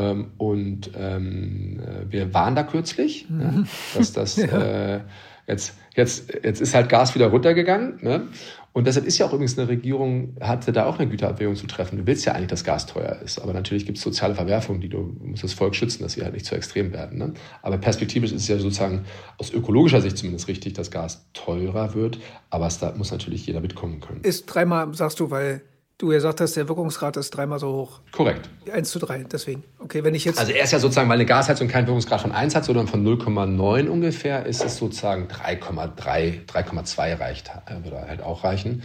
[0.00, 3.40] Ähm, und ähm, äh, wir waren da kürzlich, mhm.
[3.40, 3.64] ja,
[3.96, 4.46] dass das ja.
[4.46, 5.00] äh,
[5.46, 7.98] jetzt, jetzt, jetzt ist halt Gas wieder runtergegangen.
[8.00, 8.28] Ne?
[8.72, 11.98] Und deshalb ist ja auch übrigens eine Regierung, hatte da auch eine Güterabwägung zu treffen.
[11.98, 13.40] Du willst ja eigentlich, dass Gas teuer ist.
[13.40, 16.34] Aber natürlich gibt es soziale Verwerfungen, die du musst das Volk schützen, dass sie halt
[16.34, 17.18] nicht zu extrem werden.
[17.18, 17.34] Ne?
[17.62, 19.04] Aber perspektivisch ist es ja sozusagen
[19.38, 22.20] aus ökologischer Sicht zumindest richtig, dass Gas teurer wird.
[22.48, 24.20] Aber es, da muss natürlich jeder mitkommen können.
[24.22, 25.62] Ist dreimal, sagst du, weil
[26.00, 28.00] du ja gesagt hast, der Wirkungsgrad ist dreimal so hoch.
[28.12, 28.48] Korrekt.
[28.72, 29.64] 1 zu 3, deswegen.
[29.78, 30.38] Okay, wenn ich jetzt.
[30.38, 33.06] Also er ist ja sozusagen, weil eine Gasheizung keinen Wirkungsgrad von 1 hat, sondern von
[33.06, 37.50] 0,9 ungefähr, ist es sozusagen 3,3, 3,2 reicht,
[37.84, 38.82] würde halt auch reichen.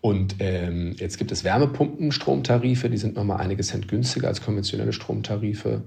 [0.00, 5.82] Und ähm, jetzt gibt es Wärmepumpenstromtarife, die sind nochmal einige Cent günstiger als konventionelle Stromtarife.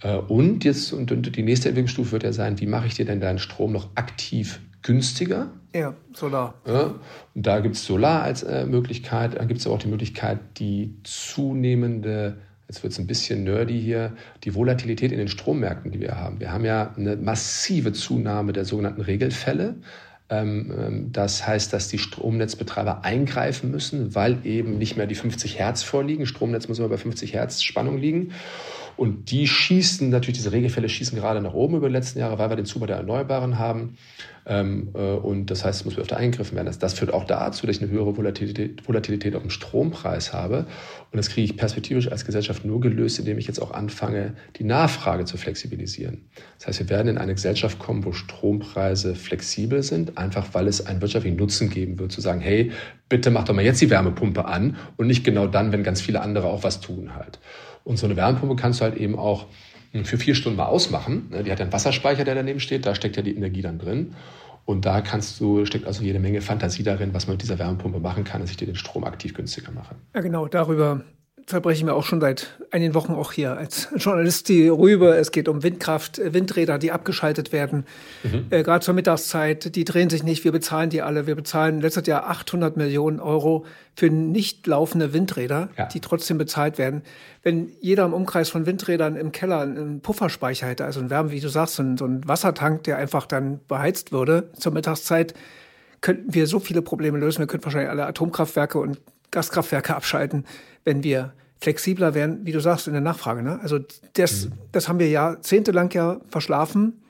[0.00, 3.04] Äh, und jetzt, und, und die nächste Entwicklungsstufe wird ja sein, wie mache ich dir
[3.04, 5.48] denn deinen Strom noch aktiv günstiger.
[5.74, 6.54] Ja, Solar.
[6.66, 6.94] Ja,
[7.34, 9.38] und da gibt es Solar als äh, Möglichkeit.
[9.38, 12.38] Dann gibt es aber auch die Möglichkeit, die zunehmende,
[12.68, 14.12] jetzt wird es ein bisschen nerdy hier,
[14.44, 16.40] die Volatilität in den Strommärkten, die wir haben.
[16.40, 19.76] Wir haben ja eine massive Zunahme der sogenannten Regelfälle.
[20.30, 25.58] Ähm, ähm, das heißt, dass die Stromnetzbetreiber eingreifen müssen, weil eben nicht mehr die 50
[25.58, 26.26] Hertz vorliegen.
[26.26, 28.32] Stromnetz muss immer bei 50 Hertz Spannung liegen.
[28.98, 32.50] Und die schießen natürlich, diese Regelfälle schießen gerade nach oben über die letzten Jahre, weil
[32.50, 33.96] wir den Zubau der Erneuerbaren haben.
[34.44, 36.66] Ähm, äh, und das heißt, es muss öfter eingegriffen werden.
[36.66, 40.66] Das, das führt auch dazu, dass ich eine höhere Volatilität, Volatilität auf dem Strompreis habe.
[41.12, 44.64] Und das kriege ich perspektivisch als Gesellschaft nur gelöst, indem ich jetzt auch anfange, die
[44.64, 46.22] Nachfrage zu flexibilisieren.
[46.58, 50.84] Das heißt, wir werden in eine Gesellschaft kommen, wo Strompreise flexibel sind, einfach weil es
[50.84, 52.72] einen wirtschaftlichen Nutzen geben wird, zu sagen, hey,
[53.08, 56.20] bitte mach doch mal jetzt die Wärmepumpe an und nicht genau dann, wenn ganz viele
[56.20, 57.38] andere auch was tun halt.
[57.88, 59.46] Und so eine Wärmepumpe kannst du halt eben auch
[59.92, 61.28] hm, für vier Stunden mal ausmachen.
[61.30, 63.78] Ne, die hat ja einen Wasserspeicher, der daneben steht, da steckt ja die Energie dann
[63.78, 64.14] drin.
[64.66, 67.98] Und da kannst du, steckt also jede Menge Fantasie darin, was man mit dieser Wärmepumpe
[67.98, 69.94] machen kann, dass ich dir den Strom aktiv günstiger mache.
[70.14, 71.02] Ja, genau, darüber
[71.48, 75.16] verbreche ich mir auch schon seit einigen Wochen auch hier als Journalist die Rübe.
[75.16, 77.86] Es geht um Windkraft, äh, Windräder, die abgeschaltet werden.
[78.22, 78.46] Mhm.
[78.50, 80.44] Äh, Gerade zur Mittagszeit, die drehen sich nicht.
[80.44, 81.26] Wir bezahlen die alle.
[81.26, 83.64] Wir bezahlen letztes Jahr 800 Millionen Euro
[83.96, 85.86] für nicht laufende Windräder, ja.
[85.86, 87.02] die trotzdem bezahlt werden.
[87.42, 91.40] Wenn jeder im Umkreis von Windrädern im Keller einen Pufferspeicher hätte, also ein Wärme, wie
[91.40, 95.32] du sagst, so ein, so ein Wassertank, der einfach dann beheizt würde zur Mittagszeit,
[96.00, 97.40] könnten wir so viele Probleme lösen.
[97.40, 100.44] Wir könnten wahrscheinlich alle Atomkraftwerke und Gaskraftwerke abschalten,
[100.84, 103.42] wenn wir flexibler wären, wie du sagst, in der Nachfrage.
[103.42, 103.58] Ne?
[103.62, 103.78] Also
[104.14, 104.52] das, mhm.
[104.72, 107.02] das haben wir jahrzehntelang ja verschlafen,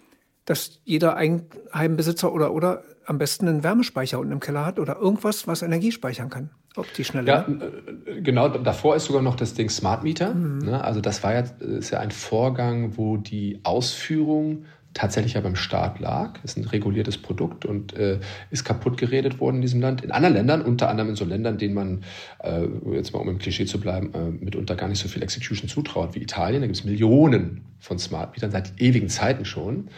[0.45, 5.47] dass jeder Eigenheimbesitzer oder, oder am besten einen Wärmespeicher unten im Keller hat oder irgendwas,
[5.47, 6.51] was Energie speichern kann.
[6.77, 7.27] Ob die schneller.
[7.27, 8.49] Ja, äh, genau.
[8.49, 10.35] Davor ist sogar noch das Ding Smart Meter.
[10.35, 10.59] Mhm.
[10.59, 10.83] Ne?
[10.83, 14.65] Also das war ja, ist ja ein Vorgang, wo die Ausführung
[14.99, 16.43] tatsächlich ja beim Staat lag.
[16.43, 18.19] Ist ein reguliertes Produkt und äh,
[18.51, 20.03] ist kaputt geredet worden in diesem Land.
[20.03, 22.05] In anderen Ländern, unter anderem in so Ländern, denen man,
[22.43, 25.69] äh, jetzt mal um im Klischee zu bleiben, äh, mitunter gar nicht so viel Execution
[25.69, 26.63] zutraut wie Italien.
[26.63, 29.89] Da gibt es Millionen von Smart Metern seit ewigen Zeiten schon.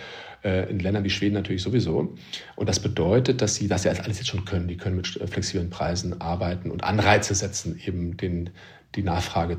[0.45, 2.15] Äh, in Ländern wie Schweden natürlich sowieso.
[2.57, 4.69] Und das bedeutet, dass sie das ja alles jetzt schon können.
[4.69, 8.51] Die können mit flexiblen Preisen arbeiten und Anreize setzen, eben den,
[8.95, 9.59] die Nachfrage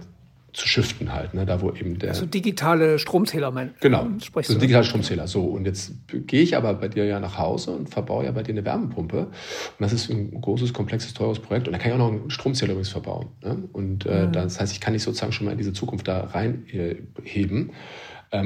[0.54, 1.46] zu shiften halt, ne?
[1.46, 2.10] da wo eben der...
[2.10, 5.28] Also digitale Stromzähler, mein Genau, sprichst also digitale Stromzähler.
[5.28, 8.44] So, und jetzt gehe ich aber bei dir ja nach Hause und verbaue ja bei
[8.44, 9.28] dir eine Wärmepumpe.
[9.28, 9.32] Und
[9.80, 11.68] das ist ein großes, komplexes, teures Projekt.
[11.68, 13.28] Und da kann ich auch noch einen Stromzähler übrigens verbauen.
[13.44, 13.64] Ne?
[13.72, 14.34] Und äh, mhm.
[14.34, 16.68] das heißt, ich kann nicht sozusagen schon mal in diese Zukunft da reinheben.
[16.74, 17.72] Äh, ähm,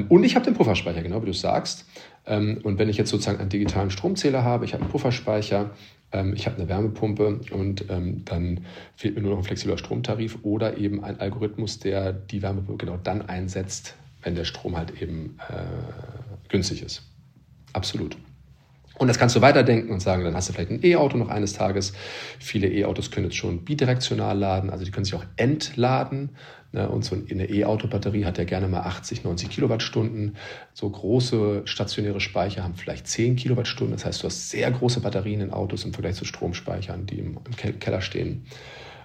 [0.08, 1.86] und ich habe den Pufferspeicher, genau wie du sagst.
[2.26, 5.70] Ähm, und wenn ich jetzt sozusagen einen digitalen Stromzähler habe, ich habe einen Pufferspeicher,
[6.12, 8.64] ähm, ich habe eine Wärmepumpe und ähm, dann
[8.96, 12.98] fehlt mir nur noch ein flexibler Stromtarif oder eben ein Algorithmus, der die Wärmepumpe genau
[13.02, 17.02] dann einsetzt, wenn der Strom halt eben äh, günstig ist.
[17.72, 18.16] Absolut.
[18.98, 21.52] Und das kannst du weiterdenken und sagen, dann hast du vielleicht ein E-Auto noch eines
[21.52, 21.92] Tages.
[22.38, 26.30] Viele E-Autos können jetzt schon bidirektional laden, also die können sich auch entladen.
[26.72, 26.88] Ne?
[26.88, 30.36] Und so eine E-Auto-Batterie hat ja gerne mal 80, 90 Kilowattstunden.
[30.74, 33.96] So große stationäre Speicher haben vielleicht 10 Kilowattstunden.
[33.96, 37.38] Das heißt, du hast sehr große Batterien in Autos im Vergleich zu Stromspeichern, die im
[37.80, 38.46] Keller stehen.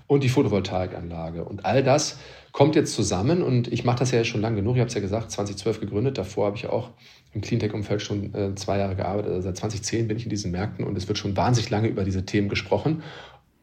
[0.08, 1.45] Und die Photovoltaikanlage.
[1.45, 2.19] Und all das
[2.52, 3.41] kommt jetzt zusammen.
[3.41, 4.76] Und ich mache das ja schon lange genug.
[4.76, 6.17] Ich habe es ja gesagt, 2012 gegründet.
[6.17, 6.89] Davor habe ich auch
[7.34, 9.32] im Cleantech-Umfeld schon äh, zwei Jahre gearbeitet.
[9.32, 12.04] Also seit 2010 bin ich in diesen Märkten und es wird schon wahnsinnig lange über
[12.04, 13.04] diese Themen gesprochen.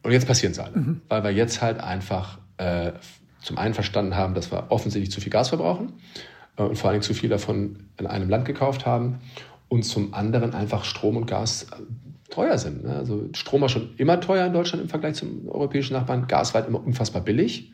[0.01, 1.01] Und jetzt passieren sie alle, mhm.
[1.07, 2.93] weil wir jetzt halt einfach äh,
[3.49, 5.93] zum einen verstanden haben, dass wir offensichtlich zu viel Gas verbrauchen
[6.55, 9.21] äh, und vor allem zu viel davon in einem Land gekauft haben
[9.69, 11.65] und zum anderen einfach Strom und Gas
[12.29, 12.83] teuer sind.
[12.83, 12.95] Ne?
[12.95, 16.61] Also Strom war schon immer teuer in Deutschland im Vergleich zum europäischen Nachbarn, Gas war
[16.61, 17.73] halt immer unfassbar billig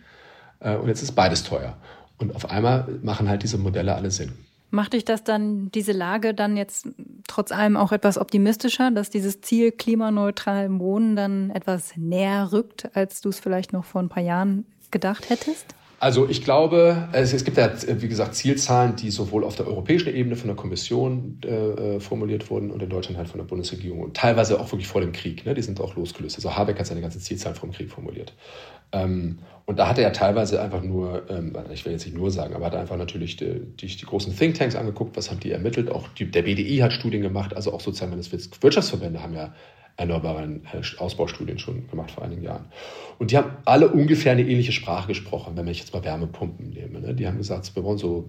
[0.62, 1.76] äh, und jetzt ist beides teuer.
[2.20, 4.32] Und auf einmal machen halt diese Modelle alle Sinn.
[4.72, 6.88] Macht dich das dann, diese Lage dann jetzt
[7.28, 13.20] trotz allem auch etwas optimistischer, dass dieses Ziel klimaneutral Wohnen dann etwas näher rückt, als
[13.20, 15.76] du es vielleicht noch vor ein paar Jahren gedacht hättest?
[16.00, 20.14] Also ich glaube, es, es, gibt ja, wie gesagt, Zielzahlen, die sowohl auf der europäischen
[20.14, 24.16] Ebene von der Kommission äh, formuliert wurden und in Deutschland halt von der Bundesregierung und
[24.16, 25.46] teilweise auch wirklich vor dem Krieg.
[25.46, 25.54] Ne?
[25.54, 26.36] Die sind auch losgelöst.
[26.36, 28.34] Also Habeck hat seine ganzen Zielzahlen vom Krieg formuliert.
[28.92, 32.30] Ähm, und da hat er ja teilweise einfach nur, ähm, ich will jetzt nicht nur
[32.30, 35.90] sagen, aber hat einfach natürlich die, die, die, großen Thinktanks angeguckt, was haben die ermittelt.
[35.90, 38.14] Auch die, der BDI hat Studien gemacht, also auch sozusagen
[38.62, 39.54] Wirtschaftsverbände haben ja
[39.98, 42.66] erneuerbaren äh, Ausbaustudien schon gemacht vor einigen Jahren.
[43.18, 47.00] Und die haben alle ungefähr eine ähnliche Sprache gesprochen, wenn ich jetzt mal Wärmepumpen nehme.
[47.00, 47.14] Ne?
[47.14, 48.28] Die haben gesagt, wir wollen so,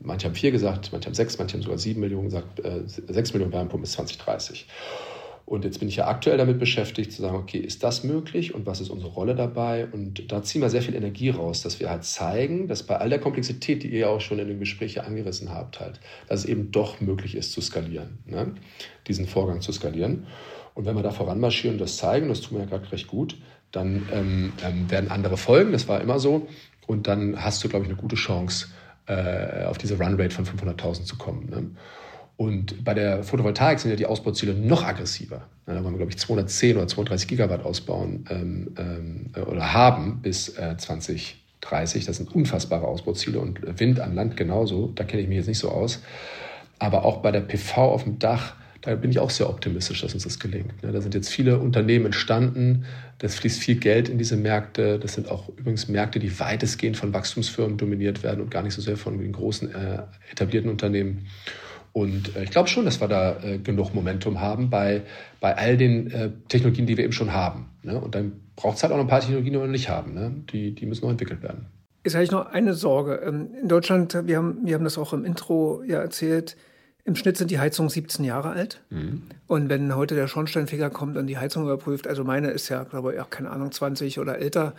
[0.00, 3.32] manche haben vier gesagt, manche haben sechs, manche haben sogar sieben Millionen gesagt, äh, sechs
[3.32, 4.66] Millionen Wärmepumpen bis 2030.
[5.48, 8.66] Und jetzt bin ich ja aktuell damit beschäftigt, zu sagen, okay, ist das möglich und
[8.66, 9.88] was ist unsere Rolle dabei?
[9.90, 13.08] Und da ziehen wir sehr viel Energie raus, dass wir halt zeigen, dass bei all
[13.08, 16.46] der Komplexität, die ihr ja auch schon in den Gesprächen angerissen habt, halt, dass es
[16.46, 18.52] eben doch möglich ist zu skalieren, ne?
[19.06, 20.26] diesen Vorgang zu skalieren.
[20.78, 23.36] Und wenn wir da voranmarschieren und das zeigen, das tun wir ja gerade recht gut,
[23.72, 25.72] dann ähm, ähm, werden andere folgen.
[25.72, 26.46] Das war immer so.
[26.86, 28.68] Und dann hast du, glaube ich, eine gute Chance,
[29.06, 31.50] äh, auf diese Runrate von 500.000 zu kommen.
[31.50, 31.70] Ne?
[32.36, 35.48] Und bei der Photovoltaik sind ja die Ausbauziele noch aggressiver.
[35.66, 40.56] Da wollen wir, glaube ich, 210 oder 230 Gigawatt ausbauen ähm, ähm, oder haben bis
[40.58, 42.04] äh, 2030.
[42.06, 44.92] Das sind unfassbare Ausbauziele und Wind an Land genauso.
[44.94, 46.04] Da kenne ich mich jetzt nicht so aus.
[46.78, 50.14] Aber auch bei der PV auf dem Dach da bin ich auch sehr optimistisch, dass
[50.14, 50.72] uns das gelingt.
[50.82, 52.84] Da sind jetzt viele Unternehmen entstanden,
[53.18, 54.98] das fließt viel Geld in diese Märkte.
[54.98, 58.80] Das sind auch übrigens Märkte, die weitestgehend von Wachstumsfirmen dominiert werden und gar nicht so
[58.80, 61.26] sehr von den großen äh, etablierten Unternehmen.
[61.92, 65.02] Und äh, ich glaube schon, dass wir da äh, genug Momentum haben bei,
[65.40, 67.70] bei all den äh, Technologien, die wir eben schon haben.
[67.82, 68.00] Ne?
[68.00, 70.14] Und dann braucht es halt auch noch ein paar Technologien, die wir noch nicht haben.
[70.14, 70.32] Ne?
[70.52, 71.66] Die, die müssen noch entwickelt werden.
[72.04, 73.20] Ist eigentlich noch eine Sorge.
[73.26, 76.56] Ähm, in Deutschland, wir haben, wir haben das auch im Intro ja erzählt,
[77.08, 78.80] im Schnitt sind die Heizungen 17 Jahre alt.
[78.90, 79.22] Mhm.
[79.46, 83.14] Und wenn heute der Schornsteinfeger kommt und die Heizung überprüft, also meine ist ja, glaube
[83.14, 84.74] ich, auch keine Ahnung, 20 oder älter,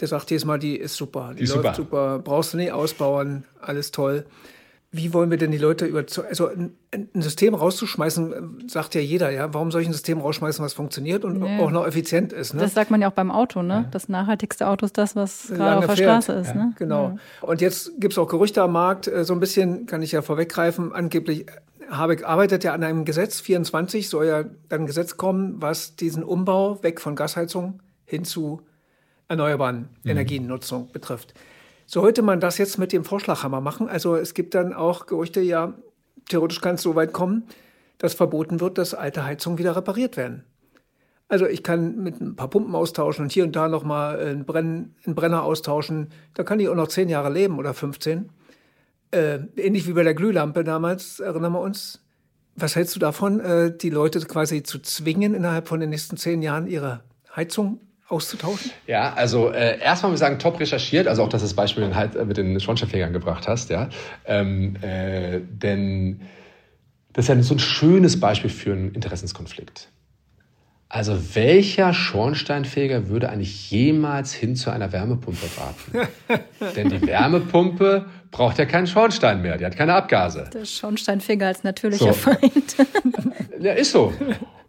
[0.00, 1.76] der sagt jedes Mal, die ist super, die, die läuft super.
[1.76, 4.24] super, brauchst du nicht ausbauen, alles toll.
[4.92, 6.28] Wie wollen wir denn die Leute überzeugen?
[6.28, 9.54] Also ein, ein, System rauszuschmeißen, sagt ja jeder, ja.
[9.54, 11.60] Warum soll ich ein System rausschmeißen, was funktioniert und nee.
[11.60, 12.54] auch noch effizient ist?
[12.54, 12.60] Ne?
[12.60, 13.74] Das sagt man ja auch beim Auto, ne?
[13.74, 13.88] Ja.
[13.92, 16.24] Das nachhaltigste Auto ist das, was gerade auf der fährt.
[16.24, 16.48] Straße ist.
[16.48, 16.54] Ja.
[16.54, 16.72] Ne?
[16.76, 17.18] Genau.
[17.40, 20.22] Und jetzt gibt es auch Gerüchte am Markt, äh, so ein bisschen kann ich ja
[20.22, 21.46] vorweggreifen, angeblich
[21.90, 26.22] Habeck arbeitet ja an einem Gesetz, 24 soll ja dann ein Gesetz kommen, was diesen
[26.22, 28.62] Umbau weg von Gasheizung hin zu
[29.28, 30.10] erneuerbaren mhm.
[30.10, 31.34] Energiennutzung betrifft.
[31.90, 33.88] Sollte man das jetzt mit dem Vorschlaghammer machen?
[33.88, 35.74] Also es gibt dann auch Gerüchte, ja,
[36.28, 37.48] theoretisch kann es so weit kommen,
[37.98, 40.44] dass verboten wird, dass alte Heizungen wieder repariert werden.
[41.26, 44.94] Also ich kann mit ein paar Pumpen austauschen und hier und da nochmal einen, Brenn,
[45.04, 46.10] einen Brenner austauschen.
[46.34, 48.30] Da kann ich auch noch zehn Jahre leben oder 15.
[49.10, 52.04] Äh, ähnlich wie bei der Glühlampe damals, erinnern wir uns.
[52.54, 56.40] Was hältst du davon, äh, die Leute quasi zu zwingen, innerhalb von den nächsten zehn
[56.40, 57.02] Jahren ihre
[57.34, 58.72] Heizung auszutauschen?
[58.86, 61.94] Ja, also äh, erstmal muss ich sagen, top recherchiert, also auch, dass du das Beispiel
[61.94, 63.88] halt mit den Schornsteinfegern gebracht hast, ja.
[64.26, 66.20] Ähm, äh, denn
[67.12, 69.88] das ist ja so ein schönes Beispiel für einen Interessenskonflikt.
[70.88, 76.08] Also welcher Schornsteinfeger würde eigentlich jemals hin zu einer Wärmepumpe raten?
[76.76, 80.48] Denn die Wärmepumpe braucht ja keinen Schornstein mehr, die hat keine Abgase.
[80.52, 82.12] Der Schornsteinfeger als natürlicher so.
[82.12, 82.76] Feind.
[83.60, 84.12] ja, ist so.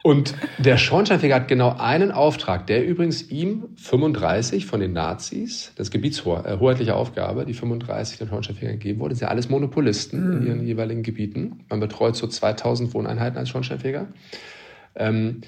[0.04, 5.92] Und der Schornsteinfeger hat genau einen Auftrag, der übrigens ihm 35 von den Nazis, das
[5.92, 10.38] gebietshoheitliche Aufgabe, die 35 den Schornsteinfegern gegeben wurde, sind ja alles Monopolisten mhm.
[10.38, 11.66] in ihren jeweiligen Gebieten.
[11.70, 14.08] Man betreut so 2000 Wohneinheiten als Schornsteinfeger.
[14.96, 15.42] Ähm,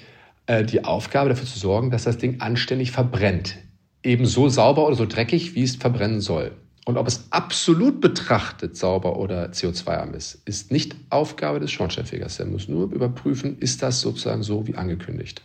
[0.46, 3.56] äh, die Aufgabe dafür zu sorgen, dass das Ding anständig verbrennt.
[4.04, 6.52] Eben so sauber oder so dreckig, wie es verbrennen soll.
[6.84, 12.38] Und ob es absolut betrachtet sauber oder CO2-arm ist, ist nicht Aufgabe des Schornsteinfegers.
[12.40, 15.42] Er muss nur überprüfen, ist das sozusagen so wie angekündigt.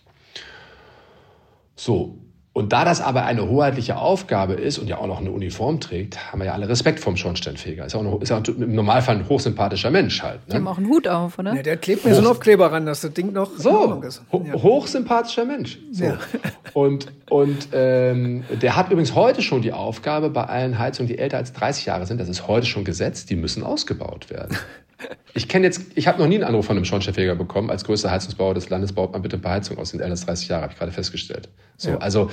[1.78, 2.18] So,
[2.52, 6.32] und da das aber eine hoheitliche Aufgabe ist und ja auch noch eine Uniform trägt,
[6.32, 7.86] haben wir ja alle Respekt vom Schornsteinfeger.
[7.86, 10.40] Ist, auch noch, ist ja im Normalfall ein hochsympathischer Mensch halt.
[10.40, 10.46] Ne?
[10.50, 11.54] Die haben auch einen Hut auf, oder?
[11.54, 14.24] Ja, der klebt mir so einen Aufkleber ran, dass das Ding noch so ist.
[14.32, 14.54] Ho ja.
[14.54, 15.78] Hochsympathischer Mensch.
[15.92, 16.06] So.
[16.06, 16.18] Ja.
[16.74, 21.38] Und, und ähm, der hat übrigens heute schon die Aufgabe bei allen Heizungen, die älter
[21.38, 24.56] als 30 Jahre sind, das ist heute schon gesetzt, die müssen ausgebaut werden.
[25.34, 28.12] Ich kenne jetzt, ich habe noch nie einen Anruf von einem Schornsteinfeger bekommen, als größter
[28.12, 30.74] Heizungsbauer des Landes baut man bitte ein paar Heizungen aus den ältesten 30 Jahre, habe
[30.74, 31.50] ich gerade festgestellt.
[31.78, 31.98] So, ja.
[32.00, 32.30] also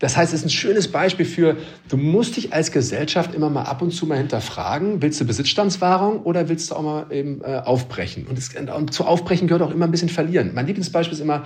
[0.00, 1.56] das heißt, es ist ein schönes Beispiel für,
[1.88, 6.22] du musst dich als Gesellschaft immer mal ab und zu mal hinterfragen, willst du Besitzstandswahrung
[6.22, 8.26] oder willst du auch mal eben äh, aufbrechen?
[8.26, 10.52] Und, es, und zu aufbrechen gehört auch immer ein bisschen verlieren.
[10.54, 11.44] Mein Lieblingsbeispiel ist immer,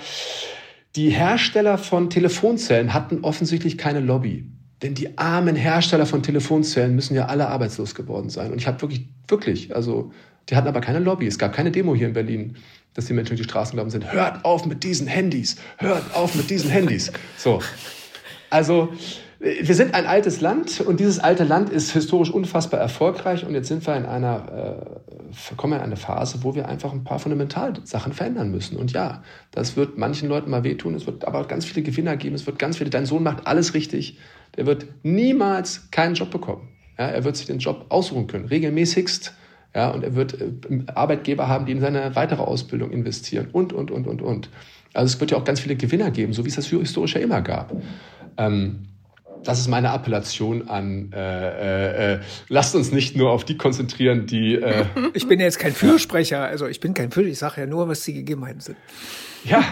[0.95, 4.51] die Hersteller von Telefonzellen hatten offensichtlich keine Lobby.
[4.83, 8.53] Denn die armen Hersteller von Telefonzellen müssen ja alle arbeitslos geworden sein.
[8.53, 10.13] Und ich habe wirklich, wirklich, also
[10.49, 11.27] die hatten aber keine Lobby.
[11.27, 12.57] Es gab keine Demo hier in Berlin,
[12.95, 14.13] dass die Menschen durch die Straßen gelaufen sind.
[14.13, 15.57] Hört auf mit diesen Handys.
[15.79, 17.13] Hört auf mit diesen Handys.
[17.37, 17.61] So.
[18.49, 18.91] Also,
[19.39, 23.69] wir sind ein altes Land und dieses alte Land ist historisch unfassbar erfolgreich und jetzt
[23.69, 24.83] sind wir in einer,
[25.53, 28.77] äh, kommen wir in eine Phase, wo wir einfach ein paar Fundamentalsachen verändern müssen.
[28.77, 32.35] Und ja, das wird manchen Leuten mal wehtun, es wird aber ganz viele Gewinner geben,
[32.35, 34.19] es wird ganz viele, dein Sohn macht alles richtig,
[34.57, 36.69] der wird niemals keinen Job bekommen.
[36.99, 39.35] Ja, er wird sich den Job aussuchen können, regelmäßigst
[39.77, 40.47] ja, und er wird äh,
[40.95, 44.49] Arbeitgeber haben, die in seine weitere Ausbildung investieren und, und, und, und, und.
[44.95, 47.21] Also es wird ja auch ganz viele Gewinner geben, so wie es das historisch ja
[47.21, 47.77] immer gab.
[48.39, 48.89] Ähm,
[49.45, 54.27] das ist meine Appellation an, äh, äh, äh, lasst uns nicht nur auf die konzentrieren,
[54.27, 54.55] die...
[54.55, 57.87] Äh, ich bin jetzt kein Fürsprecher, also ich bin kein Fürsprecher, ich sage ja nur,
[57.87, 58.79] was die Gegebenheiten sind.
[59.45, 59.63] Ja.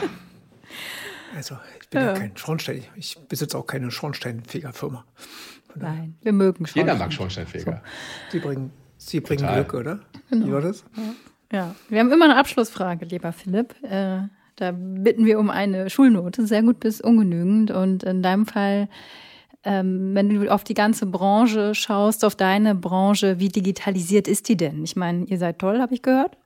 [1.35, 5.07] Also ich bin ja, ja kein Schornstein, ich besitze auch keine Schornsteinfegerfirma.
[5.77, 6.87] Nein, wir mögen Schornstein.
[6.87, 7.83] Jeder mag Schornsteinfeger.
[7.83, 8.39] So.
[8.39, 8.71] Die bringen
[9.07, 9.65] Sie bringen Total.
[9.65, 10.01] Glück, oder?
[10.31, 10.47] Genau.
[10.47, 10.85] Wie war das?
[11.53, 11.75] Ja.
[11.89, 13.75] wir haben immer eine Abschlussfrage, lieber Philipp.
[13.83, 14.23] Äh,
[14.57, 17.71] da bitten wir um eine Schulnote, sehr gut bis ungenügend.
[17.71, 18.89] Und in deinem Fall,
[19.65, 24.57] ähm, wenn du auf die ganze Branche schaust, auf deine Branche, wie digitalisiert ist die
[24.57, 24.85] denn?
[24.85, 26.37] Ich meine, ihr seid toll, habe ich gehört.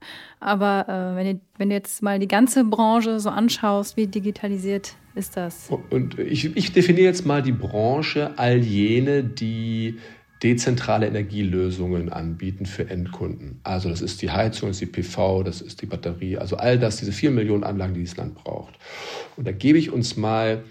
[0.40, 4.94] Aber äh, wenn, ihr, wenn du jetzt mal die ganze Branche so anschaust, wie digitalisiert
[5.14, 5.70] ist das?
[5.90, 9.98] Und ich, ich definiere jetzt mal die Branche all jene, die
[10.42, 13.60] dezentrale Energielösungen anbieten für Endkunden.
[13.64, 16.78] Also das ist die Heizung, das ist die PV, das ist die Batterie, also all
[16.78, 18.74] das, diese vier Millionen Anlagen, die dieses Land braucht.
[19.36, 20.64] Und da gebe ich uns mal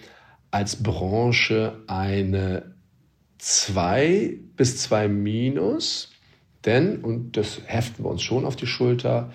[0.52, 2.76] als Branche eine
[3.40, 6.12] 2 bis 2 minus,
[6.66, 9.32] denn, und das heften wir uns schon auf die Schulter,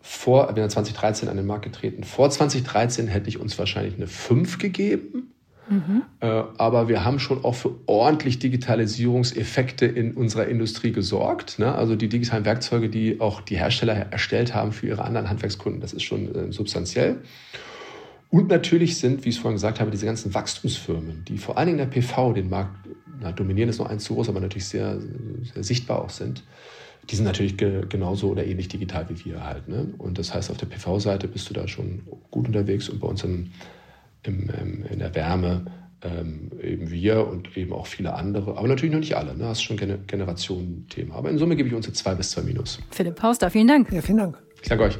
[0.00, 4.06] vor, wir sind 2013 an den Markt getreten, vor 2013 hätte ich uns wahrscheinlich eine
[4.06, 5.32] 5 gegeben
[5.68, 6.02] Mhm.
[6.20, 11.58] Aber wir haben schon auch für ordentlich Digitalisierungseffekte in unserer Industrie gesorgt.
[11.58, 11.74] Ne?
[11.74, 15.92] Also die digitalen Werkzeuge, die auch die Hersteller erstellt haben für ihre anderen Handwerkskunden, das
[15.92, 17.18] ist schon äh, substanziell.
[18.30, 21.68] Und natürlich sind, wie ich es vorhin gesagt habe, diese ganzen Wachstumsfirmen, die vor allen
[21.68, 22.74] Dingen in der PV den Markt
[23.20, 24.98] na, dominieren, ist noch eins zu groß, aber natürlich sehr,
[25.54, 26.42] sehr sichtbar auch sind.
[27.08, 29.68] Die sind natürlich ge genauso oder ähnlich digital wie wir halt.
[29.68, 29.94] Ne?
[29.98, 32.00] Und das heißt, auf der PV-Seite bist du da schon
[32.30, 33.52] gut unterwegs und bei uns im
[34.26, 35.64] im, ähm, in der Wärme
[36.02, 39.34] ähm, eben wir und eben auch viele andere, aber natürlich noch nicht alle.
[39.34, 39.44] Ne?
[39.44, 41.16] Das ist schon ein Generationenthema.
[41.16, 42.80] Aber in Summe gebe ich uns jetzt zwei bis zwei Minus.
[42.90, 43.92] Philipp Hauster, vielen Dank.
[43.92, 44.38] Ja, vielen Dank.
[44.62, 44.98] Ich danke euch.